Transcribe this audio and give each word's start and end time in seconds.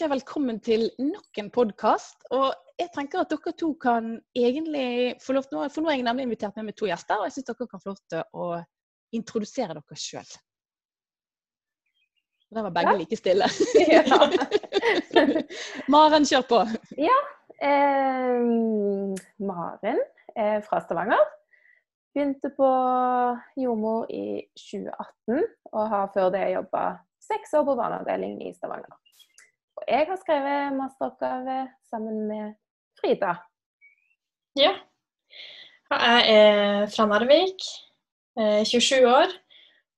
ønsker 0.00 0.14
jeg 0.14 0.20
velkommen 0.22 0.58
til 0.64 0.82
nok 0.96 1.38
en 1.42 1.48
podkast. 1.52 2.22
Og 2.32 2.54
jeg 2.80 2.88
tenker 2.94 3.20
at 3.20 3.28
dere 3.28 3.52
to 3.52 3.74
kan 3.76 4.14
egentlig 4.32 5.16
få 5.20 5.34
lov 5.36 5.44
til 5.44 5.58
For 5.74 5.84
nå 5.84 5.90
har 5.90 5.98
jeg 5.98 6.06
nemlig 6.06 6.24
invitert 6.24 6.56
med 6.56 6.70
meg 6.70 6.76
to 6.78 6.86
gjester, 6.88 7.18
og 7.20 7.26
jeg 7.28 7.34
syns 7.34 7.48
dere 7.50 7.66
kan 7.68 7.82
få 7.82 7.90
lov 7.90 7.98
til 8.08 8.22
å 8.32 8.46
introdusere 9.12 9.76
dere 9.76 9.98
sjøl. 10.00 10.30
Der 12.48 12.64
var 12.64 12.72
begge 12.78 12.94
ja. 12.94 13.00
like 13.02 13.18
stille. 13.20 13.50
Maren, 15.92 16.24
kjør 16.24 16.48
på. 16.48 16.62
Ja. 16.96 17.18
Eh, 17.60 18.40
Maren 19.52 20.00
er 20.32 20.64
fra 20.64 20.80
Stavanger. 20.80 21.28
Begynte 22.14 22.54
på 22.56 22.72
jordmor 23.60 24.08
i 24.08 24.48
2018, 24.56 25.44
og 25.76 25.92
har 25.92 26.08
før 26.16 26.32
det 26.32 26.46
jobba 26.54 26.88
seks 27.20 27.52
år 27.60 27.68
på 27.68 27.76
barneavdeling 27.84 28.40
i 28.48 28.56
Stavanger. 28.56 28.96
Jeg 29.90 30.06
har 30.06 30.18
skrevet 30.20 30.76
masteroppgave 30.78 31.54
sammen 31.90 32.26
med 32.28 32.52
Frida. 33.00 33.32
Ja. 34.58 34.76
Jeg 35.90 36.20
er 36.30 36.86
fra 36.94 37.06
Narvik, 37.10 37.64
27 38.38 38.94
eh, 39.00 39.08
år. 39.10 39.34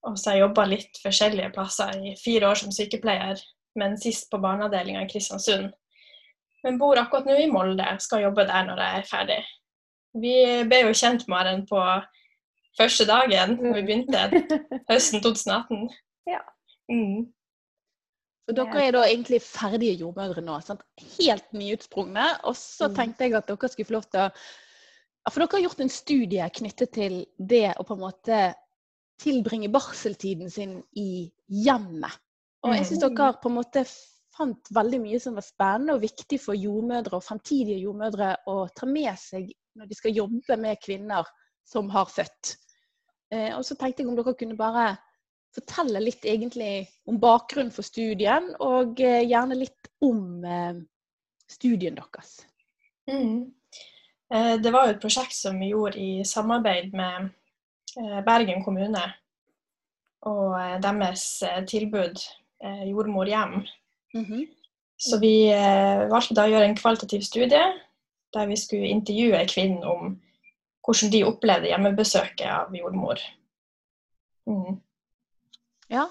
Og 0.08 0.16
så 0.18 0.30
har 0.30 0.38
jeg 0.38 0.44
jobba 0.46 0.64
litt 0.70 1.00
forskjellige 1.02 1.50
plasser 1.52 1.92
i 2.00 2.14
fire 2.24 2.48
år 2.48 2.62
som 2.62 2.72
sykepleier, 2.72 3.42
men 3.78 3.98
sist 4.00 4.30
på 4.32 4.40
barneavdelinga 4.40 5.04
i 5.04 5.10
Kristiansund. 5.12 5.68
Men 6.64 6.80
bor 6.80 6.96
akkurat 6.98 7.28
nå 7.28 7.36
i 7.42 7.50
Molde, 7.52 7.86
skal 8.00 8.24
jobbe 8.24 8.48
der 8.48 8.64
når 8.70 8.80
jeg 8.80 9.02
er 9.02 9.06
ferdig. 9.10 9.38
Vi 10.24 10.34
ble 10.72 10.80
jo 10.86 10.96
kjent 10.96 11.28
med 11.28 11.36
Maren 11.36 11.62
på 11.68 11.84
første 12.80 13.04
dagen 13.12 13.58
da 13.60 13.76
vi 13.76 13.84
begynte 13.84 14.24
høsten 14.90 15.20
2018. 15.20 15.86
Ja. 16.32 16.40
Mm. 16.88 17.28
Så 18.42 18.54
dere 18.58 18.82
er 18.82 18.94
da 18.96 19.04
egentlig 19.06 19.38
ferdige 19.44 20.00
jordmødre 20.00 20.42
nå. 20.42 20.56
Sant? 20.66 20.82
Helt 21.18 21.52
nyutsprungne. 21.54 22.26
Og 22.48 22.56
så 22.58 22.88
mm. 22.90 22.96
tenkte 22.98 23.28
jeg 23.28 23.36
at 23.38 23.50
dere 23.50 23.70
skulle 23.70 23.90
få 23.90 23.98
lov 23.98 24.08
til 24.10 24.24
å 24.24 24.28
For 25.30 25.38
dere 25.38 25.54
har 25.54 25.64
gjort 25.68 25.84
en 25.84 25.92
studie 25.94 26.48
knyttet 26.58 26.90
til 26.96 27.20
det 27.38 27.68
å 27.78 27.86
på 27.86 27.94
en 27.94 28.02
måte 28.02 28.38
tilbringe 29.22 29.70
barseltiden 29.70 30.50
sin 30.50 30.80
i 30.98 31.28
hjemmet. 31.46 32.16
Og 32.66 32.74
jeg 32.74 32.88
syns 32.88 33.04
mm. 33.04 33.14
dere 33.14 33.36
på 33.42 33.52
en 33.52 33.58
måte 33.60 33.84
fant 34.32 34.72
veldig 34.74 34.98
mye 35.04 35.20
som 35.22 35.36
var 35.38 35.46
spennende 35.46 35.94
og 35.94 36.02
viktig 36.02 36.40
for 36.42 36.58
jordmødre 36.58 37.18
og 37.18 37.24
fremtidige 37.26 37.84
jordmødre 37.84 38.32
å 38.50 38.56
ta 38.74 38.88
med 38.88 39.12
seg 39.20 39.52
når 39.78 39.88
de 39.88 39.98
skal 39.98 40.16
jobbe 40.16 40.58
med 40.60 40.80
kvinner 40.82 41.28
som 41.68 41.90
har 41.92 42.10
født. 42.10 42.56
Eh, 43.32 43.52
og 43.56 43.62
så 43.64 43.76
tenkte 43.78 44.02
jeg 44.02 44.10
om 44.10 44.18
dere 44.18 44.34
kunne 44.36 44.58
bare 44.58 44.90
fortelle 45.52 46.00
litt 46.02 46.24
egentlig 46.28 46.86
om 47.08 47.18
bakgrunnen 47.20 47.72
for 47.74 47.86
studien, 47.86 48.50
og 48.62 49.00
eh, 49.02 49.22
gjerne 49.28 49.58
litt 49.58 49.90
om 50.04 50.44
eh, 50.44 50.80
studien 51.50 51.98
deres. 51.98 52.38
Mm. 53.10 53.52
Eh, 54.32 54.54
det 54.62 54.72
var 54.72 54.86
jo 54.86 54.96
et 54.96 55.02
prosjekt 55.02 55.36
som 55.36 55.58
vi 55.60 55.72
gjorde 55.72 56.00
i 56.00 56.24
samarbeid 56.26 56.96
med 56.96 57.32
Bergen 58.24 58.62
kommune 58.64 59.02
og 60.24 60.54
deres 60.80 61.42
tilbud 61.68 62.22
Jordmor 62.88 63.28
hjem. 63.28 63.66
Mm 64.14 64.24
-hmm. 64.24 64.46
Så 64.96 65.18
vi 65.18 65.50
valgte 66.08 66.34
da 66.34 66.46
å 66.46 66.48
gjøre 66.48 66.64
en 66.64 66.76
kvalitativ 66.76 67.20
studie 67.20 67.74
der 68.32 68.46
vi 68.46 68.56
skulle 68.56 68.88
intervjue 68.88 69.46
kvinnen 69.46 69.84
om 69.84 70.22
hvordan 70.86 71.12
de 71.12 71.24
opplevde 71.24 71.68
hjemmebesøket 71.68 72.46
av 72.46 72.74
jordmor. 72.74 73.20
Mm. 74.46 74.80
Ja, 75.92 76.06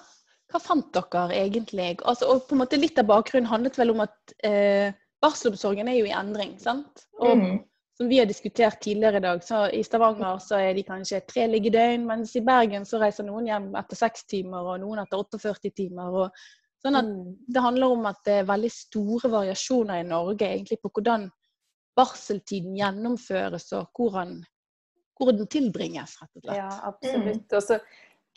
hva 0.51 0.59
fant 0.59 0.91
dere 0.93 1.31
egentlig? 1.37 1.95
Altså, 2.07 2.27
og 2.33 2.45
på 2.47 2.55
en 2.55 2.63
måte 2.63 2.79
Litt 2.79 2.99
av 2.99 3.09
bakgrunnen 3.09 3.49
handlet 3.49 3.79
vel 3.79 3.93
om 3.93 4.03
at 4.03 4.33
eh, 4.47 4.93
barselomsorgen 5.23 5.89
er 5.89 5.99
jo 5.99 6.07
i 6.09 6.15
endring. 6.15 6.57
sant? 6.59 7.05
Og 7.21 7.37
mm. 7.39 7.59
som 7.97 8.09
vi 8.11 8.19
har 8.19 8.29
diskutert 8.29 8.81
tidligere 8.83 9.21
i 9.21 9.25
dag, 9.25 9.43
så 9.45 9.63
i 9.71 9.83
Stavanger 9.85 10.41
så 10.43 10.59
er 10.59 10.73
de 10.75 10.85
kanskje 10.87 11.21
tre 11.27 11.47
liggedøgn, 11.51 12.07
mens 12.09 12.35
i 12.35 12.43
Bergen 12.45 12.87
så 12.87 12.99
reiser 13.01 13.27
noen 13.27 13.47
hjem 13.47 13.69
etter 13.79 13.99
seks 13.99 14.25
timer, 14.31 14.73
og 14.73 14.81
noen 14.83 15.03
etter 15.03 15.21
48 15.21 15.71
timer. 15.83 16.17
og 16.25 16.43
sånn 16.81 16.97
at 16.99 17.07
mm. 17.07 17.35
Det 17.47 17.63
handler 17.63 17.95
om 17.95 18.09
at 18.09 18.23
det 18.25 18.39
er 18.41 18.49
veldig 18.49 18.73
store 18.73 19.31
variasjoner 19.31 20.01
i 20.01 20.09
Norge 20.09 20.49
egentlig 20.49 20.81
på 20.81 20.91
hvordan 20.91 21.29
barseltiden 21.95 22.75
gjennomføres, 22.79 23.71
og 23.77 23.89
hvordan, 23.95 24.37
hvor 25.19 25.31
den 25.35 25.47
tilbringes, 25.51 26.15
rett 26.21 26.39
og 26.39 26.45
slett. 26.45 26.59
Ja, 26.59 26.69
absolutt. 26.87 27.45
Mm. 27.45 27.57
Og 27.57 27.65
så 27.65 27.79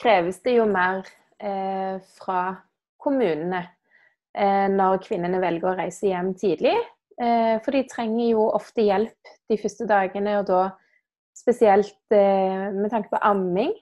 kreves 0.03 0.41
det 0.43 0.57
jo 0.59 0.67
mer 0.69 1.07
fra 1.45 2.41
kommunene 3.05 3.61
eh, 4.37 4.67
når 4.73 5.03
kvinnene 5.05 5.43
velger 5.43 5.73
å 5.73 5.79
reise 5.79 6.09
hjem 6.09 6.33
tidlig. 6.39 6.77
Eh, 7.21 7.57
for 7.63 7.77
de 7.77 7.85
trenger 7.91 8.33
jo 8.33 8.49
ofte 8.57 8.87
hjelp 8.87 9.35
de 9.51 9.59
første 9.61 9.87
dagene, 9.89 10.39
og 10.41 10.49
da 10.51 10.63
spesielt 11.37 12.15
eh, 12.15 12.71
med 12.75 12.91
tanke 12.93 13.13
på 13.13 13.23
amming. 13.23 13.75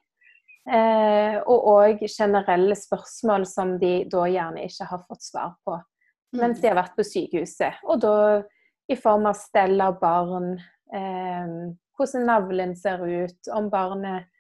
Eh, 0.63 1.39
og 1.51 1.69
òg 1.73 2.05
generelle 2.07 2.77
spørsmål 2.79 3.47
som 3.51 3.75
de 3.83 4.05
da 4.11 4.29
gjerne 4.31 4.63
ikke 4.69 4.87
har 4.93 5.01
fått 5.09 5.25
svar 5.27 5.57
på 5.67 5.81
mens 6.39 6.61
de 6.63 6.69
har 6.71 6.79
vært 6.79 6.95
på 6.97 7.05
sykehuset. 7.05 7.83
Og 7.85 7.99
da 8.01 8.15
i 8.89 8.97
form 8.97 9.27
av 9.29 9.37
stell 9.37 9.81
av 9.85 9.99
barn, 10.01 10.55
eh, 10.95 11.51
hvordan 11.99 12.25
navlen 12.25 12.73
ser 12.79 13.03
ut, 13.05 13.51
om 13.53 13.69
barnet 13.73 14.31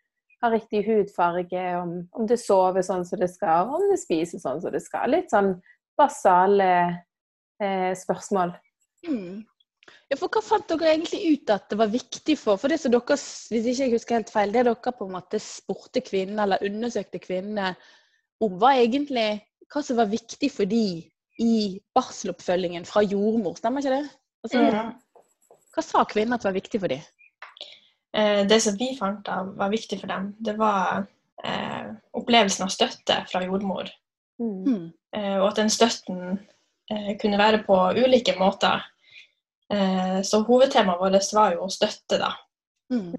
har 0.42 0.52
riktig 0.54 0.82
hudfarge, 0.88 1.62
om, 1.78 1.94
om, 2.18 2.26
det 2.26 2.40
sover 2.42 2.84
sånn 2.86 3.06
som 3.06 3.20
det 3.20 3.30
skal, 3.30 3.70
om 3.70 3.86
det 3.90 4.00
spiser 4.00 4.42
sånn 4.42 4.60
som 4.62 4.74
det 4.74 4.82
skal. 4.82 5.12
Litt 5.14 5.30
sånn 5.30 5.54
basale 5.98 6.68
eh, 7.62 7.92
spørsmål. 7.98 8.54
Mm. 9.06 9.42
Ja, 10.10 10.18
for 10.18 10.28
Hva 10.32 10.42
fant 10.44 10.68
dere 10.70 10.92
egentlig 10.92 11.22
ut 11.32 11.52
at 11.52 11.70
det 11.70 11.78
var 11.80 11.90
viktig 11.92 12.36
for? 12.38 12.58
For 12.60 12.72
det 12.72 12.80
som 12.82 12.92
dere, 12.94 13.16
hvis 13.16 13.70
ikke 13.70 13.86
jeg 13.86 13.94
husker 13.94 14.18
helt 14.18 14.34
feil, 14.34 14.52
det 14.54 14.66
dere 14.68 14.94
på 14.98 15.08
en 15.08 15.14
måte 15.14 15.40
spurte 15.42 16.02
kvinnene, 16.04 16.44
eller 16.44 16.66
undersøkte 16.68 17.22
kvinnene 17.22 17.72
om, 18.42 18.58
var 18.60 18.82
egentlig 18.82 19.28
hva 19.72 19.82
som 19.84 19.98
var 19.98 20.10
viktig 20.10 20.50
for 20.52 20.68
de 20.68 20.84
i 21.40 21.54
barseloppfølgingen 21.96 22.84
fra 22.86 23.02
jordmor. 23.06 23.56
Stemmer 23.58 23.82
ikke 23.82 23.94
det? 23.94 24.04
Altså, 24.44 24.60
mm. 24.60 24.92
Hva 25.72 25.84
sa 25.86 26.04
kvinnene 26.04 26.36
at 26.36 26.44
var 26.44 26.58
viktig 26.58 26.82
for 26.82 26.92
dem? 26.92 27.06
Eh, 28.16 28.46
det 28.46 28.60
som 28.60 28.76
vi 28.76 28.92
fant 28.98 29.28
av 29.28 29.54
var 29.56 29.72
viktig 29.72 30.00
for 30.00 30.10
dem, 30.10 30.32
det 30.38 30.54
var 30.58 31.04
eh, 31.44 31.92
opplevelsen 32.12 32.66
av 32.66 32.72
støtte 32.72 33.22
fra 33.30 33.44
jordmor. 33.44 33.88
Mm. 34.42 34.90
Eh, 35.16 35.36
og 35.38 35.48
at 35.50 35.62
den 35.62 35.72
støtten 35.72 36.20
eh, 36.92 37.14
kunne 37.20 37.40
være 37.40 37.62
på 37.66 37.78
ulike 37.96 38.36
måter. 38.40 38.84
Eh, 39.72 40.20
så 40.26 40.42
hovedtemaet 40.44 41.00
vårt 41.00 41.32
var 41.36 41.56
jo 41.56 41.70
støtte, 41.72 42.20
da. 42.20 42.34
Mm. 42.92 43.14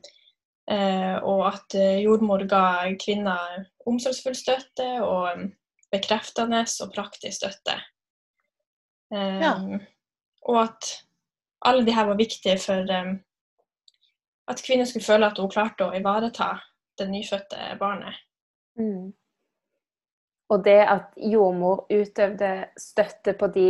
Eh, 0.74 1.16
og 1.26 1.48
at 1.50 1.76
jordmor 2.00 2.46
ga 2.48 2.94
kvinner 3.02 3.66
omsorgsfull 3.90 4.38
støtte 4.38 4.88
og 5.04 5.50
bekreftende 5.92 6.62
og 6.86 6.94
praktisk 6.94 7.42
støtte. 7.42 7.76
Ja. 9.14 9.52
Og 10.50 10.56
at 10.58 10.88
alle 11.70 11.84
de 11.86 11.94
her 11.94 12.08
var 12.08 12.18
viktige 12.18 12.56
for 12.58 12.88
at 14.50 14.62
kvinnen 14.66 14.88
skulle 14.88 15.06
føle 15.06 15.30
at 15.30 15.40
hun 15.40 15.52
klarte 15.52 15.88
å 15.88 15.96
ivareta 15.96 16.56
det 17.00 17.10
nyfødte 17.10 17.74
barnet. 17.80 18.18
Mm. 18.80 19.14
Og 20.54 20.64
det 20.66 20.80
at 20.86 21.14
jordmor 21.18 21.86
utøvde 21.90 22.52
støtte 22.78 23.34
på 23.40 23.50
de 23.54 23.70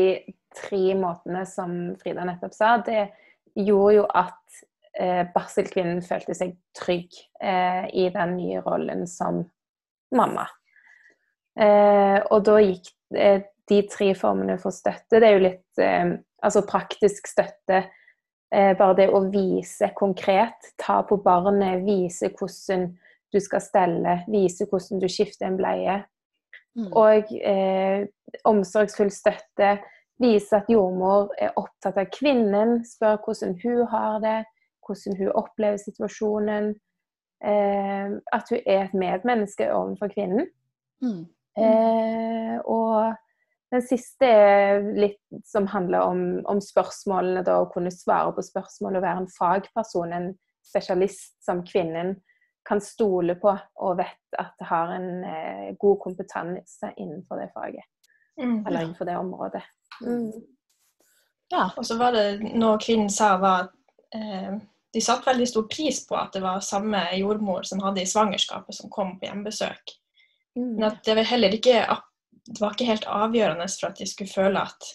tre 0.54 0.96
måtene 1.00 1.46
som 1.50 1.94
Frida 2.02 2.26
nettopp 2.28 2.56
sa, 2.56 2.76
det 2.84 3.06
gjorde 3.56 3.96
jo 4.00 4.04
at 4.10 4.60
eh, 5.00 5.24
barselkvinnen 5.34 6.02
følte 6.06 6.36
seg 6.38 6.58
trygg 6.78 7.14
eh, 7.42 7.88
i 7.94 8.10
den 8.14 8.36
nye 8.40 8.64
rollen 8.66 9.06
som 9.08 9.44
mamma. 10.14 10.48
Eh, 11.60 12.20
og 12.34 12.46
da 12.50 12.60
gikk 12.64 12.90
eh, 13.16 13.44
de 13.70 13.82
tre 13.88 14.10
formene 14.18 14.56
for 14.60 14.74
støtte 14.74 15.20
Det 15.22 15.28
er 15.28 15.36
jo 15.36 15.44
litt 15.44 15.82
eh, 15.82 16.16
altså 16.44 16.64
praktisk 16.66 17.30
støtte 17.30 17.84
bare 18.54 18.94
det 19.00 19.08
å 19.10 19.24
vise 19.34 19.88
konkret, 19.98 20.74
ta 20.78 21.00
på 21.08 21.18
barnet, 21.26 21.82
vise 21.88 22.30
hvordan 22.38 22.92
du 23.34 23.40
skal 23.42 23.64
stelle, 23.64 24.20
vise 24.30 24.68
hvordan 24.70 25.02
du 25.02 25.08
skifter 25.10 25.48
en 25.50 25.58
bleie. 25.58 25.98
Mm. 26.78 26.90
Og 26.98 27.34
eh, 27.42 28.06
omsorgsfull 28.50 29.12
støtte. 29.14 29.78
Vise 30.22 30.60
at 30.60 30.70
jordmor 30.70 31.32
er 31.42 31.56
opptatt 31.60 31.98
av 32.00 32.10
kvinnen, 32.14 32.80
spør 32.86 33.18
hvordan 33.26 33.56
hun 33.64 33.82
har 33.92 34.20
det, 34.24 34.40
hvordan 34.86 35.18
hun 35.20 35.32
opplever 35.42 35.82
situasjonen. 35.82 36.74
Eh, 37.44 38.14
at 38.38 38.54
hun 38.54 38.62
er 38.62 38.86
et 38.86 38.98
medmenneske 38.98 39.68
overfor 39.74 40.14
kvinnen. 40.14 40.48
Mm. 41.04 41.26
Eh, 41.58 42.58
og 42.66 43.18
den 43.74 43.82
siste 43.82 44.28
er 44.30 44.84
litt 44.98 45.46
som 45.50 45.66
handler 45.72 46.06
om, 46.06 46.22
om 46.50 46.60
spørsmålene, 46.62 47.42
da, 47.46 47.58
å 47.64 47.70
kunne 47.74 47.92
svare 47.94 48.34
på 48.36 48.46
spørsmål 48.46 49.00
og 49.00 49.06
være 49.06 49.24
en 49.24 49.32
fagperson, 49.34 50.14
en 50.14 50.30
spesialist 50.64 51.36
som 51.44 51.64
kvinnen 51.66 52.16
kan 52.68 52.80
stole 52.82 53.36
på 53.42 53.52
og 53.84 53.98
vet 54.00 54.38
at 54.40 54.62
har 54.70 54.94
en 54.96 55.10
eh, 55.28 55.72
god 55.80 55.98
kompetanse 56.06 56.94
innenfor 56.96 57.42
det 57.42 57.50
faget. 57.56 57.90
Mm, 58.40 58.62
Eller 58.68 58.86
innenfor 58.86 59.10
det 59.10 59.18
området. 59.18 59.64
Mm. 60.06 60.30
Ja. 61.52 61.66
Og 61.78 61.86
så 61.86 61.98
var 62.00 62.16
det 62.16 62.54
noe 62.54 62.78
kvinnen 62.82 63.12
sa, 63.14 63.36
var 63.42 63.68
at 63.68 64.16
eh, 64.16 64.56
de 64.94 65.02
satte 65.02 65.28
veldig 65.28 65.50
stor 65.50 65.68
pris 65.70 66.06
på 66.08 66.16
at 66.18 66.38
det 66.38 66.46
var 66.46 66.64
samme 66.64 67.02
jordmor 67.18 67.66
som 67.68 67.82
hadde 67.84 68.06
i 68.06 68.10
svangerskapet, 68.10 68.78
som 68.78 68.94
kom 68.94 69.18
på 69.18 69.28
hjemmebesøk. 69.28 69.98
Mm. 70.56 70.74
Men 70.78 70.90
at 70.92 71.04
det 71.06 71.18
var 71.18 71.32
heller 71.34 71.58
ikke 71.58 71.84
det 72.46 72.60
var 72.60 72.76
ikke 72.76 72.90
helt 72.90 73.08
avgjørende 73.08 73.68
for 73.72 73.90
at 73.90 74.00
de 74.02 74.08
skulle 74.10 74.32
føle 74.32 74.60
at 74.60 74.90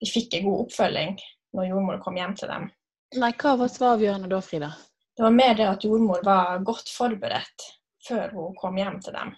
de 0.00 0.08
fikk 0.08 0.36
en 0.36 0.46
god 0.48 0.64
oppfølging 0.66 1.18
når 1.56 1.68
jordmor 1.70 2.00
kom 2.04 2.16
hjem 2.20 2.36
til 2.38 2.50
dem. 2.52 2.70
Nei, 3.18 3.32
Hva 3.40 3.56
var 3.58 3.84
avgjørende 3.94 4.30
da, 4.30 4.40
Frida? 4.44 4.70
Det 5.16 5.24
var 5.24 5.34
mer 5.34 5.54
det 5.58 5.68
at 5.68 5.84
jordmor 5.84 6.22
var 6.24 6.60
godt 6.64 6.88
forberedt 6.94 7.66
før 8.06 8.30
hun 8.36 8.56
kom 8.56 8.78
hjem 8.80 9.00
til 9.04 9.16
dem. 9.16 9.32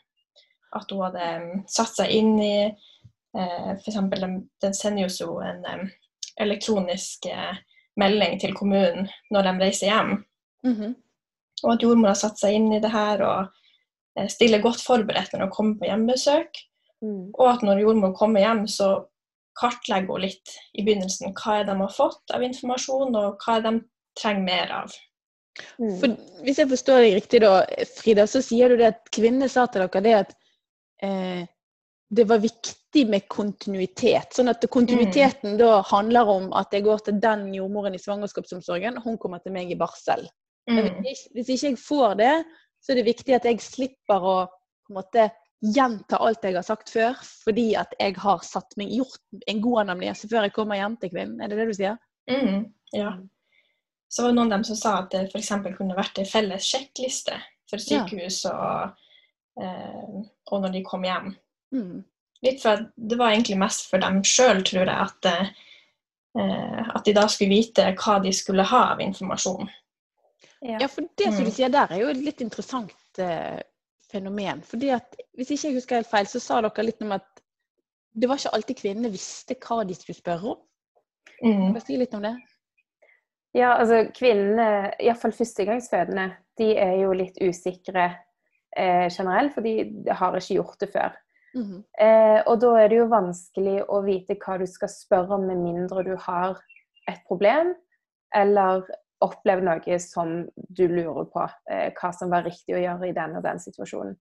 At 0.77 0.91
hun 0.93 1.05
hadde 1.07 1.29
satt 1.73 1.97
seg 1.97 2.13
inn 2.15 2.35
i 2.43 2.57
eh, 2.69 3.71
F.eks. 3.79 3.99
Den, 4.13 4.75
sender 4.75 5.07
jo 5.07 5.13
så 5.13 5.31
en 5.47 5.65
elektronisk 6.41 7.27
eh, 7.33 7.57
melding 8.01 8.39
til 8.41 8.55
kommunen 8.57 9.09
når 9.33 9.49
de 9.49 9.55
reiser 9.65 9.91
hjem. 9.91 10.13
Mm 10.67 10.75
-hmm. 10.75 10.95
Og 11.65 11.73
at 11.73 11.83
jordmor 11.83 12.09
har 12.09 12.21
satt 12.21 12.39
seg 12.39 12.55
inn 12.55 12.73
i 12.73 12.81
det 12.81 12.91
her 12.91 13.23
og 13.23 13.49
eh, 14.19 14.29
stiller 14.29 14.63
godt 14.63 14.81
forberedt 14.81 15.33
når 15.33 15.41
hun 15.41 15.51
kommer 15.51 15.79
på 15.79 15.85
hjemmebesøk. 15.91 16.63
Mm. 17.03 17.31
Og 17.35 17.47
at 17.51 17.65
når 17.67 17.83
jordmor 17.83 18.13
kommer 18.19 18.45
hjem, 18.45 18.67
så 18.71 18.93
kartlegger 19.59 20.15
hun 20.15 20.25
litt 20.25 20.53
i 20.79 20.85
begynnelsen 20.85 21.35
hva 21.37 21.61
er 21.61 21.67
de 21.69 21.77
har 21.81 21.93
fått 21.93 22.35
av 22.35 22.45
informasjon, 22.47 23.17
og 23.19 23.43
hva 23.43 23.59
er 23.59 23.67
de 23.67 23.75
trenger 24.19 24.47
mer 24.47 24.77
av. 24.83 24.95
Mm. 25.79 25.97
For 26.01 26.15
Hvis 26.47 26.61
jeg 26.63 26.71
forstår 26.71 27.03
deg 27.05 27.17
riktig, 27.19 27.43
da, 27.45 27.57
Frida, 27.99 28.27
så 28.31 28.41
sier 28.45 28.73
du 28.73 28.81
det 28.81 28.93
at 28.95 29.11
kvinnene 29.13 29.51
sa 29.53 29.67
til 29.69 29.85
dere 29.85 30.05
det 30.05 30.15
at 30.21 30.33
eh, 31.05 31.43
det 32.13 32.25
var 32.29 32.43
viktig 32.43 33.05
med 33.09 33.27
kontinuitet. 33.33 34.35
Sånn 34.37 34.53
at 34.53 34.65
kontinuiteten 34.73 35.55
mm. 35.55 35.61
da 35.61 35.81
handler 35.89 36.29
om 36.29 36.51
at 36.57 36.73
jeg 36.75 36.85
går 36.87 37.05
til 37.07 37.21
den 37.23 37.47
jordmoren 37.57 37.97
i 37.97 38.01
svangerskapsomsorgen, 38.01 39.01
hun 39.05 39.19
kommer 39.21 39.41
til 39.45 39.55
meg 39.57 39.73
i 39.73 39.79
barsel. 39.81 40.27
Mm. 40.69 40.77
Men 40.77 40.91
hvis, 41.05 41.27
hvis, 41.35 41.55
ikke 41.55 41.73
jeg 41.73 41.81
får 41.81 42.19
det, 42.21 42.35
så 42.83 42.93
er 42.93 43.01
det 43.01 43.09
viktig 43.09 43.37
at 43.37 43.49
jeg 43.49 43.65
slipper 43.65 44.29
å 44.29 44.37
på 44.83 44.93
en 44.93 44.99
måte 44.99 45.29
gjenta 45.63 46.19
alt 46.19 46.43
jeg 46.43 46.57
har 46.57 46.67
sagt 46.67 46.91
før, 46.91 47.19
fordi 47.45 47.73
at 47.79 47.93
jeg 48.01 48.17
har 48.23 48.43
satt 48.47 48.75
meg 48.81 48.91
gjort 48.97 49.45
en 49.47 49.61
god 49.63 49.85
anamnese 49.85 50.31
før 50.31 50.49
jeg 50.49 50.57
kommer 50.57 50.81
hjem 50.81 50.97
til 50.99 51.13
kvinnen. 51.13 51.39
Er 51.41 51.53
det 51.53 51.61
det 51.61 51.69
du 51.71 51.77
sier? 51.79 52.01
Mm. 52.31 52.65
Ja. 52.97 53.13
Så 54.13 54.25
var 54.25 54.33
det 54.33 54.39
noen 54.41 54.51
av 54.51 54.59
dem 54.59 54.67
som 54.69 54.79
sa 54.79 54.97
at 55.01 55.13
det 55.15 55.29
f.eks. 55.31 55.53
kunne 55.79 55.97
vært 55.97 56.19
en 56.21 56.29
felles 56.29 56.67
sjekkliste 56.67 57.39
for 57.71 57.81
sykehus 57.81 58.43
ja. 58.45 58.53
og, 58.53 59.05
eh, 59.63 60.17
og 60.51 60.65
når 60.65 60.75
de 60.75 60.83
kom 60.85 61.07
hjem. 61.07 61.31
Mm. 61.73 62.03
Litt 62.43 62.61
for 62.61 62.89
Det 62.97 63.17
var 63.21 63.33
egentlig 63.33 63.61
mest 63.63 63.87
for 63.89 64.03
dem 64.03 64.21
sjøl, 64.27 64.65
tror 64.67 64.83
jeg, 64.91 64.99
at, 64.99 65.31
eh, 65.31 66.83
at, 66.83 67.05
de 67.07 67.15
da 67.17 67.29
skulle 67.31 67.55
vite 67.55 67.87
hva 68.03 68.19
de 68.25 68.35
skulle 68.35 68.67
ha 68.67 68.83
av 68.97 69.01
informasjon. 69.05 69.71
Ja, 70.61 70.83
ja 70.83 70.91
for 70.91 71.07
det 71.19 71.31
som 71.31 71.47
du 71.47 71.53
mm. 71.53 71.55
sier 71.55 71.71
der, 71.73 71.95
er 71.95 72.03
jo 72.03 72.11
et 72.11 72.25
litt 72.27 72.43
interessant 72.45 73.23
eh, 73.23 73.63
fenomen. 74.13 74.63
fordi 74.63 74.93
at, 74.95 75.17
Hvis 75.35 75.51
ikke 75.51 75.69
jeg 75.69 75.79
husker 75.81 76.01
helt 76.01 76.11
feil, 76.11 76.29
så 76.29 76.41
sa 76.41 76.61
dere 76.61 76.87
litt 76.87 77.03
om 77.03 77.15
at 77.17 77.29
det 78.13 78.29
var 78.29 78.41
ikke 78.41 78.53
alltid 78.57 78.77
kvinnene 78.77 79.13
visste 79.13 79.57
hva 79.57 79.83
de 79.89 79.97
skulle 79.97 80.19
spørre 80.19 80.55
om. 80.55 80.59
Mm. 81.43 81.79
Si 81.81 81.97
litt 81.97 82.15
om 82.15 82.25
det? 82.27 82.35
Ja, 83.57 83.75
altså 83.77 84.05
kvinnene, 84.17 84.93
iallfall 85.01 85.35
førstegangsfødende, 85.37 86.31
de 86.61 86.69
er 86.81 86.95
jo 87.03 87.13
litt 87.17 87.41
usikre 87.41 88.07
eh, 88.77 89.09
generelt, 89.09 89.53
for 89.55 89.65
de 89.65 89.93
har 90.09 90.37
ikke 90.39 90.59
gjort 90.61 90.81
det 90.81 90.93
før. 90.93 91.19
Mm 91.53 91.83
eh, 92.01 92.39
og 92.49 92.63
da 92.63 92.71
er 92.81 92.89
det 92.89 92.97
jo 92.97 93.09
vanskelig 93.13 93.83
å 93.93 93.99
vite 94.07 94.39
hva 94.41 94.57
du 94.61 94.65
skal 94.67 94.89
spørre 94.89 95.37
om, 95.37 95.45
med 95.51 95.61
mindre 95.61 96.05
du 96.07 96.15
har 96.17 96.57
et 97.11 97.21
problem 97.29 97.75
eller 98.35 98.87
opplever 99.25 99.65
noe 99.65 99.99
som 100.03 100.43
du 100.55 100.85
lurer 100.91 101.27
på 101.33 101.47
eh, 101.71 101.89
hva 101.97 102.13
som 102.17 102.33
var 102.33 102.47
riktig 102.47 102.77
å 102.77 102.83
gjøre 102.83 103.11
i 103.11 103.17
den 103.17 103.39
og 103.39 103.47
den 103.47 103.63
situasjonen. 103.63 104.15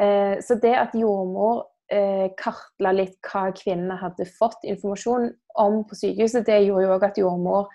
Eh, 0.00 0.36
så 0.44 0.58
det 0.60 0.74
at 0.76 0.94
jordmor 0.98 1.64
eh, 1.92 2.28
kartla 2.38 2.92
litt 2.92 3.16
hva 3.26 3.48
kvinnene 3.56 3.98
hadde 4.00 4.28
fått 4.38 4.66
informasjon 4.66 5.30
om 5.62 5.82
på 5.88 5.98
sykehuset, 5.98 6.46
det 6.46 6.64
gjorde 6.66 6.86
jo 6.86 6.96
òg 6.96 7.06
at 7.08 7.20
jordmor 7.20 7.70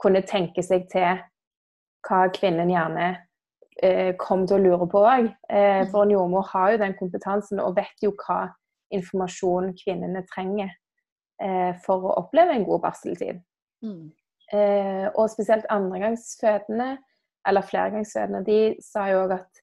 kunne 0.00 0.22
tenke 0.26 0.62
seg 0.64 0.86
til 0.92 1.18
hva 2.08 2.20
kvinnen 2.32 2.70
gjerne 2.70 3.08
eh, 3.82 4.14
kom 4.20 4.46
til 4.46 4.58
å 4.58 4.62
lure 4.62 4.88
på 4.90 5.02
òg. 5.02 5.30
Eh, 5.50 5.82
for 5.90 6.04
en 6.04 6.14
jordmor 6.14 6.46
har 6.52 6.74
jo 6.74 6.82
den 6.84 6.96
kompetansen 6.98 7.62
og 7.62 7.76
vet 7.78 8.04
jo 8.04 8.14
hva 8.24 8.46
informasjon 8.94 9.74
kvinnene 9.76 10.24
trenger 10.30 10.70
eh, 11.42 11.74
for 11.84 12.06
å 12.06 12.16
oppleve 12.22 12.54
en 12.54 12.66
god 12.68 12.86
barseltid. 12.86 13.42
Mm. 13.84 14.08
Eh, 14.52 15.06
og 15.12 15.28
spesielt 15.30 15.66
andregangsfødende, 15.70 16.96
eller 17.48 17.64
flergangsfødende, 17.68 18.44
de 18.46 18.60
sa 18.84 19.08
jo 19.12 19.24
òg 19.26 19.34
at 19.36 19.62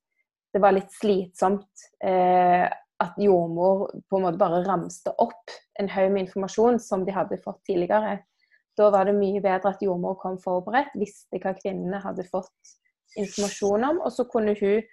det 0.55 0.61
var 0.63 0.75
litt 0.75 0.93
slitsomt 0.95 1.85
eh, 2.05 2.65
at 3.03 3.17
jordmor 3.19 3.89
på 4.07 4.17
en 4.17 4.23
måte 4.23 4.39
bare 4.39 4.61
ramste 4.63 5.11
opp 5.19 5.51
en 5.79 5.89
haug 5.91 6.13
med 6.13 6.27
informasjon 6.27 6.79
som 6.79 7.03
de 7.05 7.15
hadde 7.15 7.41
fått 7.43 7.59
tidligere. 7.67 8.21
Da 8.77 8.87
var 8.91 9.07
det 9.07 9.17
mye 9.17 9.41
bedre 9.43 9.73
at 9.73 9.83
jordmor 9.83 10.15
kom 10.21 10.37
forberedt, 10.39 10.95
visste 10.99 11.41
hva 11.43 11.55
kvinnene 11.57 11.99
hadde 12.03 12.27
fått 12.29 12.75
informasjon 13.19 13.89
om. 13.89 14.01
Og 14.03 14.13
så 14.15 14.27
kunne 14.31 14.55
hun 14.59 14.83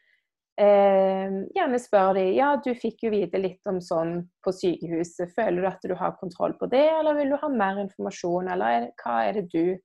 eh, 0.60 1.34
gjerne 1.56 1.80
spør 1.80 2.14
de 2.18 2.26
ja, 2.36 2.52
du 2.62 2.70
fikk 2.78 3.06
jo 3.06 3.12
vite 3.14 3.40
litt 3.40 3.70
om 3.70 3.80
sånn 3.84 4.18
på 4.44 4.54
sykehuset. 4.56 5.32
Føler 5.36 5.62
du 5.62 5.70
at 5.70 5.88
du 5.88 5.96
har 5.98 6.16
kontroll 6.20 6.56
på 6.60 6.68
det, 6.72 6.84
eller 6.98 7.18
vil 7.18 7.34
du 7.34 7.40
ha 7.40 7.50
mer 7.52 7.82
informasjon? 7.84 8.50
Eller 8.54 8.90
hva 9.02 9.18
er 9.28 9.40
det 9.40 9.46
du 9.52 9.76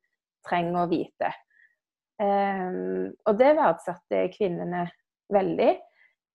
trenger 0.48 0.84
å 0.84 0.88
vite? 0.92 1.34
Eh, 2.22 2.80
og 3.28 3.42
det 3.42 3.52
verdsatte 3.60 4.24
kvinnene 4.36 4.88
veldig. 5.34 5.74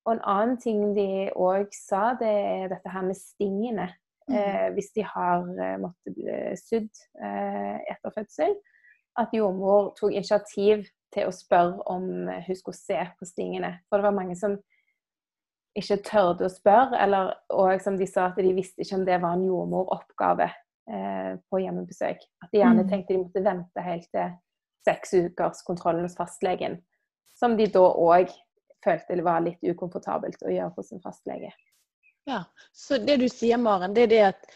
Og 0.02 0.16
en 0.16 0.24
annen 0.26 0.56
ting 0.58 0.80
de 0.96 1.30
òg 1.38 1.70
sa, 1.76 2.12
det 2.18 2.30
er 2.30 2.72
dette 2.72 2.90
her 2.90 3.04
med 3.06 3.18
stingene. 3.18 3.88
Mm. 4.30 4.36
Eh, 4.38 4.68
hvis 4.74 4.90
de 4.96 5.04
har 5.06 5.46
eh, 5.58 5.78
måttet 5.82 6.14
bli 6.14 6.34
sydd 6.58 6.90
eh, 7.22 7.78
etter 7.90 8.14
fødsel. 8.14 8.56
At 9.18 9.34
jordmor 9.36 9.92
tok 9.98 10.14
initiativ 10.14 10.86
til 11.12 11.28
å 11.28 11.34
spørre 11.34 11.82
om 11.92 12.04
hun 12.28 12.58
skulle 12.58 12.78
se 12.78 12.98
på 13.18 13.28
stingene. 13.28 13.74
For 13.88 14.00
det 14.00 14.08
var 14.08 14.16
mange 14.16 14.36
som 14.38 14.56
ikke 15.78 16.02
tørde 16.04 16.46
å 16.46 16.52
spørre, 16.52 16.98
eller, 17.00 17.32
og 17.54 17.80
som 17.80 17.96
de 17.96 18.08
sa 18.08 18.28
at 18.28 18.40
de 18.40 18.52
visste 18.56 18.84
ikke 18.84 18.98
om 18.98 19.06
det 19.08 19.18
var 19.22 19.36
en 19.36 19.46
jordmoroppgave 19.46 20.48
eh, 20.48 21.34
på 21.48 21.60
hjemmebesøk. 21.62 22.24
At 22.44 22.52
de 22.52 22.60
gjerne 22.60 22.84
mm. 22.84 22.90
tenkte 22.90 23.14
de 23.14 23.20
måtte 23.22 23.44
vente 23.44 23.84
helt 23.86 24.08
til 24.12 24.34
seks 24.86 25.14
ukers 25.14 25.62
kontroll 25.66 26.02
hos 26.04 26.18
fastlegen. 26.18 26.80
Som 27.38 27.56
de 27.56 27.68
da 27.72 27.84
òg 27.88 28.32
følte 28.84 29.16
det 29.16 29.24
var 29.24 29.44
litt 29.44 29.62
ukomfortabelt 29.64 30.42
å 30.44 30.52
gjøre 30.52 30.74
hos 30.76 30.92
en 30.92 31.02
fastlege. 31.04 31.52
Ja, 32.28 32.44
Så 32.72 33.00
det 33.02 33.16
du 33.18 33.28
sier, 33.30 33.58
Maren, 33.58 33.94
det 33.94 34.06
er 34.06 34.12
det 34.12 34.22
at 34.28 34.52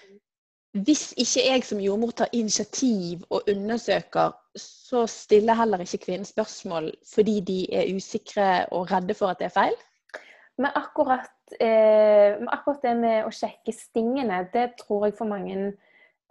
hvis 0.85 1.13
ikke 1.17 1.45
jeg 1.47 1.65
som 1.65 1.81
jordmor 1.81 2.13
tar 2.17 2.33
initiativ 2.33 3.23
og 3.31 3.49
undersøker, 3.51 4.35
så 4.57 5.07
stiller 5.07 5.55
heller 5.55 5.85
ikke 5.85 6.05
kvinnen 6.05 6.25
spørsmål 6.25 6.91
fordi 7.15 7.41
de 7.41 7.61
er 7.75 7.95
usikre 7.97 8.67
og 8.73 8.91
redde 8.93 9.15
for 9.15 9.33
at 9.33 9.39
det 9.39 9.51
er 9.51 9.57
feil? 9.57 9.77
Men 10.59 10.73
akkurat, 10.75 11.33
eh, 11.61 12.37
akkurat 12.49 12.83
det 12.83 12.95
med 12.97 13.25
å 13.25 13.33
sjekke 13.33 13.73
stingene, 13.73 14.47
det 14.53 14.71
tror 14.81 15.07
jeg 15.07 15.17
for 15.19 15.29
mange 15.29 15.73